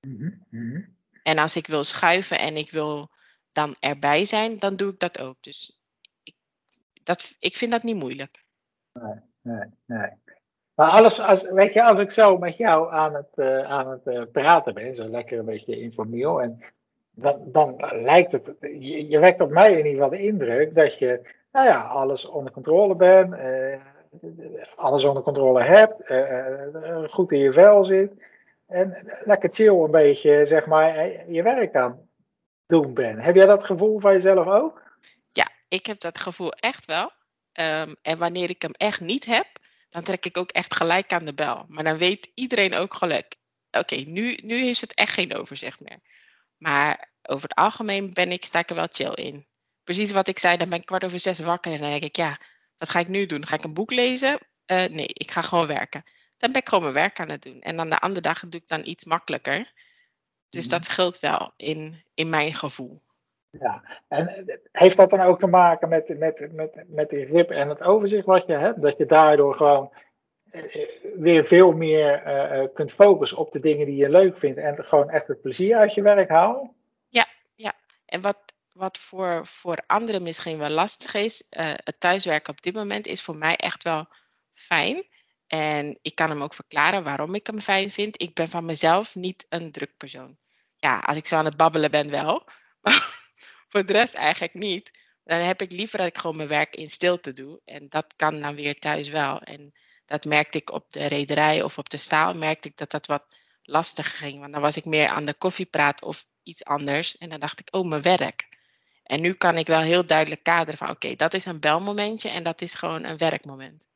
Mm 0.00 0.46
-hmm. 0.50 0.96
En 1.22 1.38
als 1.38 1.56
ik 1.56 1.66
wil 1.66 1.84
schuiven 1.84 2.38
en 2.38 2.56
ik 2.56 2.70
wil 2.70 3.10
dan 3.52 3.76
erbij 3.80 4.24
zijn, 4.24 4.58
dan 4.58 4.76
doe 4.76 4.92
ik 4.92 4.98
dat 4.98 5.20
ook. 5.20 5.42
Dus 5.42 5.80
ik, 6.22 6.34
dat, 7.02 7.36
ik 7.38 7.56
vind 7.56 7.70
dat 7.70 7.82
niet 7.82 7.96
moeilijk. 7.96 8.44
Nee, 8.92 9.20
nee, 9.40 9.68
nee. 9.84 10.10
Maar 10.74 10.90
alles, 10.90 11.20
als, 11.20 11.42
weet 11.42 11.72
je, 11.72 11.84
als 11.84 11.98
ik 11.98 12.10
zo 12.10 12.38
met 12.38 12.56
jou 12.56 12.92
aan 12.92 13.14
het, 13.14 13.28
uh, 13.34 13.62
aan 13.62 13.90
het 13.90 14.06
uh, 14.06 14.22
praten 14.32 14.74
ben, 14.74 14.94
zo 14.94 15.08
lekker 15.08 15.38
een 15.38 15.44
beetje 15.44 15.80
informeel, 15.80 16.42
en 16.42 16.62
dan, 17.18 17.40
dan 17.46 17.76
lijkt 18.02 18.32
het, 18.32 18.52
je, 18.60 19.08
je, 19.08 19.18
wekt 19.18 19.40
op 19.40 19.50
mij 19.50 19.70
in 19.70 19.76
ieder 19.76 19.92
geval 19.92 20.10
de 20.10 20.22
indruk 20.22 20.74
dat 20.74 20.98
je, 20.98 21.20
nou 21.52 21.66
ja, 21.66 21.80
alles 21.82 22.26
onder 22.26 22.52
controle 22.52 22.96
bent, 22.96 23.34
uh, 23.34 23.80
alles 24.76 25.04
onder 25.04 25.22
controle 25.22 25.62
hebt, 25.62 25.94
goed 27.12 27.32
in 27.32 27.38
je 27.38 27.52
vel 27.52 27.84
zit, 27.84 28.12
en 28.66 29.12
lekker 29.24 29.52
chill 29.52 29.82
een 29.82 29.90
beetje, 29.90 30.46
zeg 30.46 30.66
maar, 30.66 31.08
je 31.30 31.42
werk 31.42 31.74
aan 31.74 32.08
doen 32.66 32.94
bent. 32.94 33.24
Heb 33.24 33.34
jij 33.34 33.46
dat 33.46 33.64
gevoel 33.64 34.00
van 34.00 34.12
jezelf 34.12 34.46
ook? 34.46 34.82
Ja, 35.32 35.48
ik 35.68 35.86
heb 35.86 36.00
dat 36.00 36.18
gevoel 36.18 36.52
echt 36.52 36.86
wel. 36.86 37.10
Um, 37.60 37.96
en 38.02 38.18
wanneer 38.18 38.50
ik 38.50 38.62
hem 38.62 38.72
echt 38.72 39.00
niet 39.00 39.26
heb, 39.26 39.46
dan 39.88 40.02
trek 40.02 40.24
ik 40.24 40.36
ook 40.36 40.50
echt 40.50 40.74
gelijk 40.74 41.12
aan 41.12 41.24
de 41.24 41.34
bel. 41.34 41.64
Maar 41.68 41.84
dan 41.84 41.98
weet 41.98 42.30
iedereen 42.34 42.74
ook 42.74 42.94
gelijk, 42.94 43.34
oké, 43.70 43.96
nu, 43.96 44.38
nu 44.42 44.60
heeft 44.60 44.80
het 44.80 44.94
echt 44.94 45.12
geen 45.12 45.36
overzicht 45.36 45.80
meer. 45.80 45.98
Maar 46.58 47.12
over 47.22 47.48
het 47.48 47.58
algemeen 47.58 48.10
ben 48.14 48.32
ik, 48.32 48.44
sta 48.44 48.58
ik 48.58 48.70
er 48.70 48.76
wel 48.76 48.88
chill 48.90 49.12
in. 49.14 49.46
Precies 49.84 50.12
wat 50.12 50.28
ik 50.28 50.38
zei, 50.38 50.56
dan 50.56 50.68
ben 50.68 50.78
ik 50.78 50.86
kwart 50.86 51.04
over 51.04 51.20
zes 51.20 51.38
wakker 51.38 51.72
en 51.72 51.80
dan 51.80 51.90
denk 51.90 52.02
ik, 52.02 52.16
ja, 52.16 52.38
wat 52.76 52.88
ga 52.88 52.98
ik 52.98 53.08
nu 53.08 53.26
doen? 53.26 53.46
Ga 53.46 53.54
ik 53.54 53.62
een 53.62 53.74
boek 53.74 53.90
lezen? 53.90 54.38
Uh, 54.66 54.84
nee, 54.84 55.08
ik 55.12 55.30
ga 55.30 55.42
gewoon 55.42 55.66
werken. 55.66 56.04
Dan 56.36 56.52
ben 56.52 56.60
ik 56.60 56.68
gewoon 56.68 56.82
mijn 56.82 56.96
werk 56.96 57.20
aan 57.20 57.30
het 57.30 57.42
doen. 57.42 57.60
En 57.60 57.76
dan 57.76 57.90
de 57.90 57.98
andere 57.98 58.20
dag 58.20 58.40
doe 58.40 58.60
ik 58.60 58.68
dan 58.68 58.86
iets 58.86 59.04
makkelijker. 59.04 59.72
Dus 60.48 60.64
mhm. 60.64 60.74
dat 60.74 60.84
scheelt 60.84 61.20
wel 61.20 61.52
in, 61.56 62.02
in 62.14 62.28
mijn 62.28 62.54
gevoel. 62.54 63.02
Ja, 63.50 64.02
en 64.08 64.44
heeft 64.72 64.96
dat 64.96 65.10
dan 65.10 65.20
ook 65.20 65.40
te 65.40 65.46
maken 65.46 65.88
met, 65.88 66.18
met, 66.18 66.52
met, 66.52 66.84
met 66.86 67.10
die 67.10 67.26
grip 67.26 67.50
en 67.50 67.68
het 67.68 67.82
overzicht 67.82 68.26
wat 68.26 68.46
je 68.46 68.52
hebt? 68.52 68.82
Dat 68.82 68.96
je 68.96 69.06
daardoor 69.06 69.54
gewoon 69.54 69.90
eh, 69.92 70.00
weer 71.16 71.44
veel 71.44 71.72
meer 71.72 72.22
uh, 72.26 72.64
kunt 72.74 72.92
focussen 72.92 73.38
op 73.38 73.52
de 73.52 73.60
dingen 73.60 73.86
die 73.86 73.96
je 73.96 74.08
leuk 74.08 74.38
vindt 74.38 74.58
en 74.58 74.84
gewoon 74.84 75.10
echt 75.10 75.26
het 75.26 75.40
plezier 75.40 75.76
uit 75.76 75.94
je 75.94 76.02
werk 76.02 76.28
haalt? 76.28 76.68
Ja, 77.08 77.26
ja. 77.54 77.72
En 78.06 78.20
wat, 78.20 78.38
wat 78.72 78.98
voor, 78.98 79.46
voor 79.46 79.78
anderen 79.86 80.22
misschien 80.22 80.58
wel 80.58 80.70
lastig 80.70 81.14
is, 81.14 81.46
het 81.50 82.00
thuiswerken 82.00 82.52
op 82.52 82.62
dit 82.62 82.74
moment 82.74 83.06
is 83.06 83.22
voor 83.22 83.38
mij 83.38 83.56
echt 83.56 83.82
wel 83.82 84.06
fijn. 84.54 85.04
En 85.46 85.98
ik 86.02 86.14
kan 86.14 86.28
hem 86.28 86.42
ook 86.42 86.54
verklaren 86.54 87.04
waarom 87.04 87.34
ik 87.34 87.46
hem 87.46 87.60
fijn 87.60 87.90
vind. 87.90 88.22
Ik 88.22 88.34
ben 88.34 88.48
van 88.48 88.64
mezelf 88.64 89.14
niet 89.14 89.46
een 89.48 89.72
druk 89.72 89.96
persoon. 89.96 90.36
Ja, 90.76 90.98
als 90.98 91.16
ik 91.16 91.26
zo 91.26 91.36
aan 91.36 91.44
het 91.44 91.56
babbelen 91.56 91.90
ben 91.90 92.10
wel. 92.10 92.48
voor 93.68 93.84
de 93.84 93.92
rest 93.92 94.14
eigenlijk 94.14 94.54
niet. 94.54 94.90
Dan 95.24 95.40
heb 95.40 95.62
ik 95.62 95.72
liever 95.72 95.98
dat 95.98 96.06
ik 96.06 96.18
gewoon 96.18 96.36
mijn 96.36 96.48
werk 96.48 96.76
in 96.76 96.86
stilte 96.86 97.32
doe. 97.32 97.60
En 97.64 97.88
dat 97.88 98.14
kan 98.16 98.40
dan 98.40 98.54
weer 98.54 98.74
thuis 98.74 99.08
wel. 99.08 99.40
En 99.40 99.72
dat 100.06 100.24
merkte 100.24 100.58
ik 100.58 100.72
op 100.72 100.90
de 100.90 101.06
rederij 101.06 101.62
of 101.62 101.78
op 101.78 101.90
de 101.90 101.96
staal, 101.96 102.34
merkte 102.34 102.68
ik 102.68 102.76
dat 102.76 102.90
dat 102.90 103.06
wat 103.06 103.36
lastiger 103.62 104.18
ging. 104.18 104.40
Want 104.40 104.52
dan 104.52 104.62
was 104.62 104.76
ik 104.76 104.84
meer 104.84 105.08
aan 105.08 105.24
de 105.24 105.34
koffiepraat 105.34 106.02
of 106.02 106.26
iets 106.42 106.64
anders. 106.64 107.18
En 107.18 107.28
dan 107.28 107.40
dacht 107.40 107.60
ik, 107.60 107.74
oh, 107.74 107.86
mijn 107.86 108.02
werk. 108.02 108.48
En 109.02 109.20
nu 109.20 109.32
kan 109.32 109.56
ik 109.56 109.66
wel 109.66 109.80
heel 109.80 110.06
duidelijk 110.06 110.42
kaderen 110.42 110.78
van, 110.78 110.90
oké, 110.90 111.14
dat 111.14 111.34
is 111.34 111.44
een 111.44 111.60
belmomentje 111.60 112.28
en 112.28 112.42
dat 112.42 112.60
is 112.60 112.74
gewoon 112.74 113.04
een 113.04 113.16
werkmoment. 113.16 113.88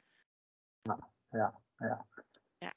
Ja, 0.83 1.09
ja, 1.31 1.61
ja. 1.79 2.07
ja. 2.59 2.75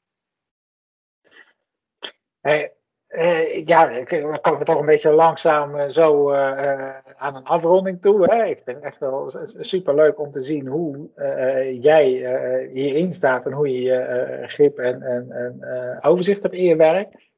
Hey, 2.42 2.74
uh, 3.14 3.66
ja, 3.66 3.88
we 3.90 4.40
komen 4.42 4.66
toch 4.66 4.80
een 4.80 4.86
beetje 4.86 5.12
langzaam 5.12 5.76
uh, 5.76 5.88
zo 5.88 6.32
uh, 6.32 6.90
aan 7.18 7.36
een 7.36 7.44
afronding 7.44 8.02
toe. 8.02 8.34
Hè? 8.34 8.46
Ik 8.46 8.62
vind 8.66 8.78
het 8.78 8.86
echt 8.86 9.00
wel 9.00 9.36
super 9.60 9.96
leuk 9.96 10.20
om 10.20 10.32
te 10.32 10.40
zien 10.40 10.68
hoe 10.68 11.10
jij 11.82 12.06
hierin 12.74 13.14
staat 13.14 13.46
en 13.46 13.52
hoe 13.52 13.72
je 13.74 13.82
je 13.82 14.44
grip 14.48 14.78
en, 14.78 15.02
en, 15.02 15.32
en 15.32 16.00
overzicht 16.02 16.42
hebt 16.42 16.54
in 16.54 16.64
je 16.64 16.76
werk. 16.76 17.32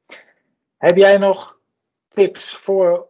Heb 0.76 0.96
jij 0.96 1.16
nog 1.16 1.58
tips 2.08 2.56
voor 2.56 3.06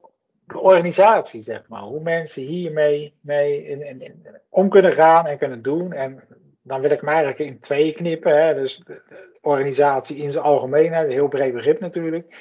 de 0.47 0.61
organisatie, 0.61 1.43
zeg 1.43 1.69
maar? 1.69 1.83
Hoe 1.83 2.01
mensen 2.01 2.43
hiermee 2.43 3.15
mee 3.21 3.65
in, 3.65 4.01
in, 4.01 4.15
om 4.49 4.69
kunnen 4.69 4.93
gaan 4.93 5.27
en 5.27 5.39
kunnen 5.39 5.63
doen? 5.63 5.93
En 5.93 6.23
dan 6.67 6.81
wil 6.81 6.91
ik 6.91 7.03
me 7.03 7.09
eigenlijk 7.09 7.39
in 7.39 7.61
twee 7.61 7.93
knippen. 7.93 8.43
Hè? 8.43 8.55
Dus 8.55 8.77
de, 8.77 9.39
organisatie 9.41 10.17
in 10.17 10.33
zijn 10.33 10.45
algemeenheid, 10.45 11.07
een 11.07 11.13
heel 11.13 11.29
breed 11.29 11.53
begrip 11.53 11.81
natuurlijk. 11.81 12.37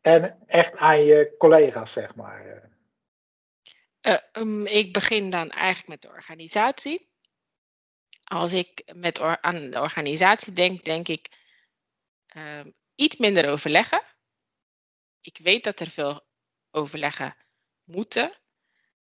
En 0.00 0.42
echt 0.46 0.76
aan 0.76 1.04
je 1.04 1.34
collega's, 1.38 1.92
zeg 1.92 2.14
maar. 2.14 2.70
Uh, 4.02 4.18
um, 4.32 4.66
ik 4.66 4.92
begin 4.92 5.30
dan 5.30 5.50
eigenlijk 5.50 5.88
met 5.88 6.02
de 6.02 6.08
organisatie. 6.08 7.10
Als 8.24 8.52
ik 8.52 8.92
met 8.94 9.20
aan 9.20 9.70
de 9.70 9.80
organisatie 9.80 10.52
denk, 10.52 10.84
denk 10.84 11.08
ik 11.08 11.28
uh, 12.36 12.60
iets 12.94 13.16
minder 13.16 13.50
overleggen. 13.50 14.02
Ik 15.20 15.38
weet 15.42 15.64
dat 15.64 15.80
er 15.80 15.90
veel 15.90 16.26
overleggen 16.70 17.36
moeten, 17.84 18.32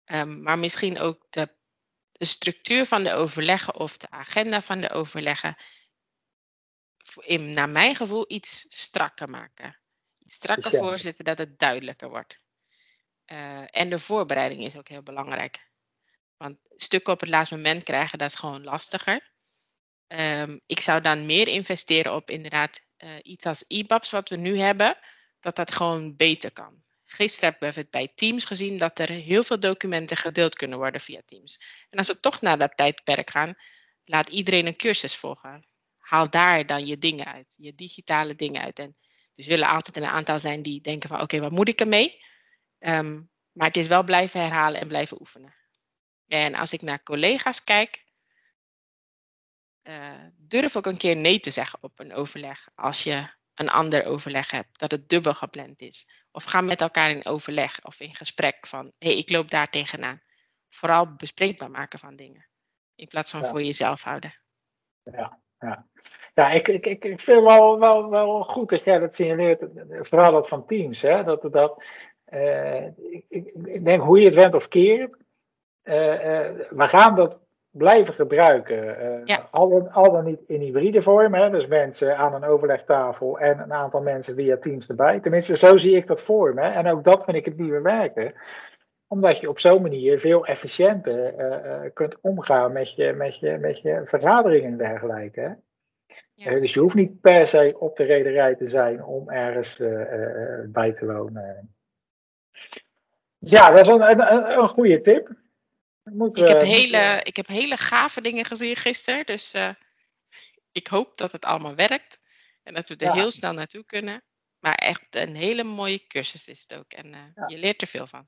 um, 0.06 0.42
maar 0.42 0.60
misschien 0.60 1.00
ook 1.00 1.28
de 1.30 1.59
de 2.20 2.26
structuur 2.26 2.86
van 2.86 3.04
de 3.04 3.14
overleggen 3.14 3.76
of 3.76 3.98
de 3.98 4.10
agenda 4.10 4.62
van 4.62 4.80
de 4.82 4.90
overleggen, 4.90 5.56
in, 7.20 7.54
naar 7.54 7.70
mijn 7.70 7.96
gevoel, 7.96 8.26
iets 8.28 8.66
strakker 8.70 9.30
maken. 9.30 9.80
Iets 10.20 10.34
strakker 10.34 10.74
ja. 10.74 10.80
voorzitten 10.80 11.26
dat 11.26 11.38
het 11.38 11.60
duidelijker 11.60 12.10
wordt. 12.10 12.40
Uh, 13.26 13.64
en 13.70 13.90
de 13.90 14.00
voorbereiding 14.00 14.64
is 14.64 14.76
ook 14.76 14.88
heel 14.88 15.04
belangrijk. 15.04 15.68
Want 16.38 16.58
stukken 16.70 17.14
op 17.14 17.20
het 17.20 17.30
laatste 17.30 17.56
moment 17.56 17.84
krijgen, 17.84 18.18
dat 18.18 18.30
is 18.30 18.36
gewoon 18.36 18.64
lastiger. 18.64 19.32
Um, 20.08 20.62
ik 20.66 20.80
zou 20.80 21.02
dan 21.02 21.26
meer 21.26 21.48
investeren 21.48 22.16
op 22.16 22.30
inderdaad 22.30 22.88
uh, 22.98 23.10
iets 23.22 23.46
als 23.46 23.66
EBABS 23.68 24.12
wat 24.12 24.30
we 24.30 24.36
nu 24.36 24.58
hebben, 24.58 24.98
dat 25.40 25.56
dat 25.56 25.72
gewoon 25.72 26.16
beter 26.16 26.52
kan. 26.52 26.84
Gisteren 27.12 27.50
hebben 27.50 27.74
we 27.74 27.80
het 27.80 27.90
bij 27.90 28.12
Teams 28.16 28.46
gezien 28.46 28.78
dat 28.78 29.00
er 29.00 29.10
heel 29.10 29.44
veel 29.44 29.60
documenten 29.60 30.18
gedeeld 30.18 30.56
kunnen 30.56 30.78
worden 30.78 31.02
via 31.02 31.22
Teams. 31.26 31.64
En 31.90 31.98
als 31.98 32.08
we 32.08 32.20
toch 32.20 32.42
naar 32.42 32.58
dat 32.58 32.78
tijdperk 32.78 33.30
gaan, 33.30 33.56
laat 34.04 34.30
iedereen 34.30 34.66
een 34.66 34.76
cursus 34.76 35.16
volgen. 35.16 35.68
Haal 35.98 36.30
daar 36.30 36.66
dan 36.66 36.86
je 36.86 36.98
dingen 36.98 37.26
uit, 37.26 37.56
je 37.58 37.76
digitale 37.76 38.36
dingen 38.36 38.62
uit. 38.62 38.80
En 38.80 38.98
er 39.36 39.44
zullen 39.44 39.68
altijd 39.68 39.98
een 39.98 40.06
aantal 40.06 40.40
zijn 40.40 40.62
die 40.62 40.82
denken 40.82 41.10
van 41.10 41.22
oké, 41.22 41.40
wat 41.40 41.52
moet 41.52 41.68
ik 41.68 41.80
ermee? 41.80 42.24
Um, 42.80 43.32
maar 43.52 43.68
het 43.68 43.78
is 43.78 43.88
wel 43.88 44.04
blijven 44.04 44.42
herhalen 44.42 44.82
en 44.82 44.88
blijven 44.88 45.20
oefenen. 45.20 45.56
En 46.28 46.56
als 46.56 46.74
ik 46.74 46.82
naar 46.82 47.04
collega's 47.04 47.64
kijk, 47.64 48.04
uh, 49.84 50.24
durf 50.38 50.76
ook 50.76 50.86
een 50.86 50.98
keer 50.98 51.16
nee 51.16 51.40
te 51.40 51.50
zeggen 51.50 51.80
op 51.82 52.00
een 52.00 52.14
overleg 52.14 52.68
als 52.76 53.04
je 53.04 53.38
een 53.54 53.70
ander 53.70 54.06
overleg 54.06 54.52
hebt, 54.52 54.80
dat 54.80 54.92
het 54.92 55.10
dubbel 55.10 55.34
gepland 55.34 55.82
is. 55.82 56.12
Of 56.40 56.46
ga 56.46 56.62
met 56.62 56.82
elkaar 56.82 57.10
in 57.10 57.26
overleg 57.26 57.80
of 57.84 58.00
in 58.00 58.16
gesprek 58.16 58.68
van, 58.68 58.86
hé, 58.98 59.10
hey, 59.10 59.18
ik 59.18 59.30
loop 59.30 59.50
daar 59.50 59.70
tegenaan. 59.70 60.22
Vooral 60.70 61.16
bespreekbaar 61.16 61.72
maken 61.72 62.00
van 62.00 62.16
dingen, 62.16 62.48
in 62.96 63.08
plaats 63.08 63.32
van 63.32 63.40
ja. 63.42 63.48
voor 63.48 63.62
jezelf 63.62 64.04
houden. 64.04 64.34
Ja, 65.04 65.40
ja. 65.60 65.88
Ja, 66.34 66.50
ik, 66.50 66.68
ik, 66.68 66.86
ik 66.86 67.20
vind 67.20 67.44
wel, 67.44 67.80
wel, 67.80 68.10
wel 68.10 68.44
goed 68.44 68.70
dat 68.70 68.84
jij 68.84 69.00
dat 69.00 69.14
signaleert. 69.14 69.64
Vooral 69.90 70.32
dat 70.32 70.48
van 70.48 70.66
teams. 70.66 71.02
Hè? 71.02 71.24
Dat, 71.24 71.52
dat, 71.52 71.84
eh, 72.26 72.86
ik, 72.86 73.26
ik, 73.30 73.86
denk 73.86 74.02
hoe 74.02 74.20
je 74.20 74.26
het 74.26 74.36
went 74.36 74.54
of 74.54 74.68
keert. 74.68 75.18
eh, 75.82 76.50
we 76.70 76.88
gaan 76.88 77.16
dat 77.16 77.40
blijven 77.72 78.14
gebruiken. 78.14 79.22
Ja. 79.26 79.48
al, 79.52 79.70
dan, 79.70 79.92
al 79.92 80.12
dan 80.12 80.26
niet 80.26 80.42
in 80.48 80.62
hybride 80.62 81.02
vorm. 81.02 81.34
Hè? 81.34 81.50
Dus 81.50 81.68
mensen 81.68 82.18
aan 82.18 82.34
een 82.34 82.44
overlegtafel 82.44 83.40
en 83.40 83.60
een 83.60 83.74
aantal 83.74 84.02
mensen 84.02 84.36
via 84.36 84.58
Teams 84.58 84.88
erbij. 84.88 85.20
Tenminste, 85.20 85.58
zo 85.58 85.78
zie 85.78 85.96
ik 85.96 86.08
dat 86.08 86.22
voor 86.22 86.54
me. 86.54 86.62
En 86.62 86.88
ook 86.88 87.04
dat 87.04 87.24
vind 87.24 87.38
ik 87.38 87.46
het 87.46 87.58
nieuwe 87.58 87.82
werken 87.82 88.34
omdat 89.12 89.40
je 89.40 89.50
op 89.50 89.60
zo'n 89.60 89.82
manier 89.82 90.20
veel 90.20 90.46
efficiënter 90.46 91.36
eh, 91.36 91.86
eh, 91.86 91.94
kunt 91.94 92.18
omgaan 92.22 92.72
met 92.72 92.96
je, 92.96 93.14
met, 93.14 93.40
je, 93.40 93.58
met 93.58 93.82
je 93.82 94.02
vergaderingen 94.06 94.72
en 94.72 94.78
dergelijke. 94.78 95.42
Hè? 95.42 95.54
Ja. 96.34 96.60
Dus 96.60 96.74
je 96.74 96.80
hoeft 96.80 96.96
niet 96.96 97.22
per 97.22 97.48
se 97.48 97.76
op 97.80 97.98
de 97.98 98.04
rederij 98.04 98.56
te 98.56 98.68
zijn 98.68 99.04
om 99.04 99.30
ergens 99.30 99.78
bij 100.66 100.94
te 100.94 101.06
wonen. 101.06 101.76
Ja, 103.38 103.72
dat 103.72 103.80
is 103.80 103.88
een, 103.88 104.10
een, 104.10 104.60
een 104.60 104.70
goede 104.70 105.02
tip. 105.02 105.32
Moet, 106.04 106.38
Ik 106.38 106.48
heb, 106.48 106.62
hele, 106.62 107.20
ik 107.24 107.36
heb 107.36 107.48
hele 107.48 107.78
gave 107.78 108.22
dingen 108.22 108.46
gezien 108.46 108.76
gisteren. 108.76 109.26
Dus 109.26 109.54
eh, 109.54 109.70
ik 110.72 110.88
hoop 110.88 111.18
dat 111.18 111.32
het 111.32 111.46
allemaal 111.46 111.76
werkt. 111.76 112.22
En 112.64 112.74
dat 112.74 112.88
we 112.88 112.96
er 112.96 113.06
Ja. 113.06 113.14
heel 113.14 113.32
snel 113.32 113.54
naartoe 113.54 113.86
kunnen. 113.86 114.24
Maar 114.60 114.76
echt 114.76 115.16
een 115.16 115.36
hele 115.36 115.64
mooie 115.64 116.08
cursus 116.08 116.48
is 116.48 116.66
het 116.68 116.76
ook. 116.80 116.92
En 116.92 117.14
eh, 117.14 117.20
Ja. 117.36 117.44
je 117.48 117.58
leert 117.58 117.82
er 117.82 117.88
veel 117.88 118.08
van. 118.08 118.28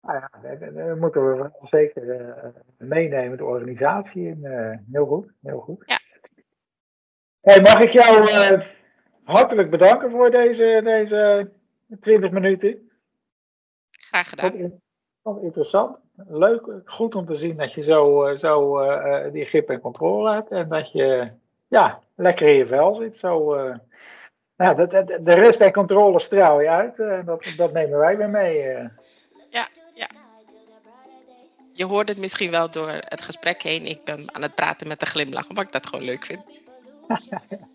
nou 0.00 0.18
ja, 0.18 0.30
dat- 0.42 0.60
dat- 0.60 0.74
dat 0.74 0.98
moeten 0.98 1.36
we 1.42 1.50
zeker 1.70 2.10
eh, 2.10 2.50
meenemen, 2.78 3.36
de 3.38 3.44
organisatie. 3.44 4.26
in. 4.26 4.44
heel 4.92 5.06
goed, 5.06 5.32
heel 5.42 5.60
goed. 5.60 5.82
Ja. 5.86 6.00
Hey, 7.40 7.60
mag 7.60 7.80
ik 7.80 7.90
jou 7.90 8.30
hartelijk 9.24 9.70
bedanken 9.70 10.10
voor 10.10 10.30
deze, 10.30 10.80
deze 10.84 11.52
20 12.00 12.30
minuten. 12.30 12.90
Graag 13.90 14.28
gedaan. 14.28 14.50
Vond, 14.58 14.74
vond 15.22 15.42
interessant. 15.42 15.98
Leuk, 16.28 16.66
goed 16.84 17.14
om 17.14 17.26
te 17.26 17.34
zien 17.34 17.56
dat 17.56 17.72
je 17.72 17.82
zo, 17.82 18.24
eh, 18.24 18.36
zo 18.36 18.78
eh, 18.78 19.24
eh, 19.26 19.32
die 19.32 19.44
grip 19.44 19.70
en 19.70 19.80
controle 19.80 20.32
hebt. 20.32 20.50
En 20.50 20.68
dat 20.68 20.92
je 20.92 21.30
ja, 21.68 22.00
lekker 22.14 22.48
in 22.48 22.54
je 22.56 22.66
vel 22.66 22.94
zit. 22.94 23.18
Zo, 23.18 23.54
nou, 24.56 24.76
dat, 24.76 24.90
dat- 24.90 25.18
de 25.22 25.34
rust 25.34 25.60
en 25.60 25.72
controle 25.72 26.18
straal 26.20 26.60
je 26.60 26.68
uit. 26.68 26.96
dat, 27.26 27.52
dat 27.56 27.72
nemen 27.72 27.98
wij 27.98 28.16
weer 28.16 28.28
mee. 28.30 28.62
Ja, 29.50 29.68
ja. 29.94 30.06
Je 31.72 31.84
hoort 31.84 32.08
het 32.08 32.18
misschien 32.18 32.50
wel 32.50 32.70
door 32.70 32.88
het 32.88 33.20
gesprek 33.20 33.62
heen. 33.62 33.86
Ik 33.86 34.04
ben 34.04 34.34
aan 34.34 34.42
het 34.42 34.54
praten 34.54 34.88
met 34.88 35.00
een 35.00 35.06
glimlach, 35.06 35.48
omdat 35.48 35.64
ik 35.64 35.72
dat 35.72 35.86
gewoon 35.86 36.04
leuk 36.04 36.24
vind. 36.24 36.40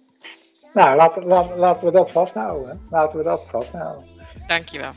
Nou, 0.73 0.95
laten, 0.95 1.25
laten, 1.25 1.57
laten 1.57 1.85
we 1.85 1.91
dat 1.91 2.11
vasthouden. 2.11 2.81
Laten 2.89 3.17
we 3.17 3.23
dat 3.23 3.43
vasthouden. 3.49 4.07
Dankjewel. 4.47 4.91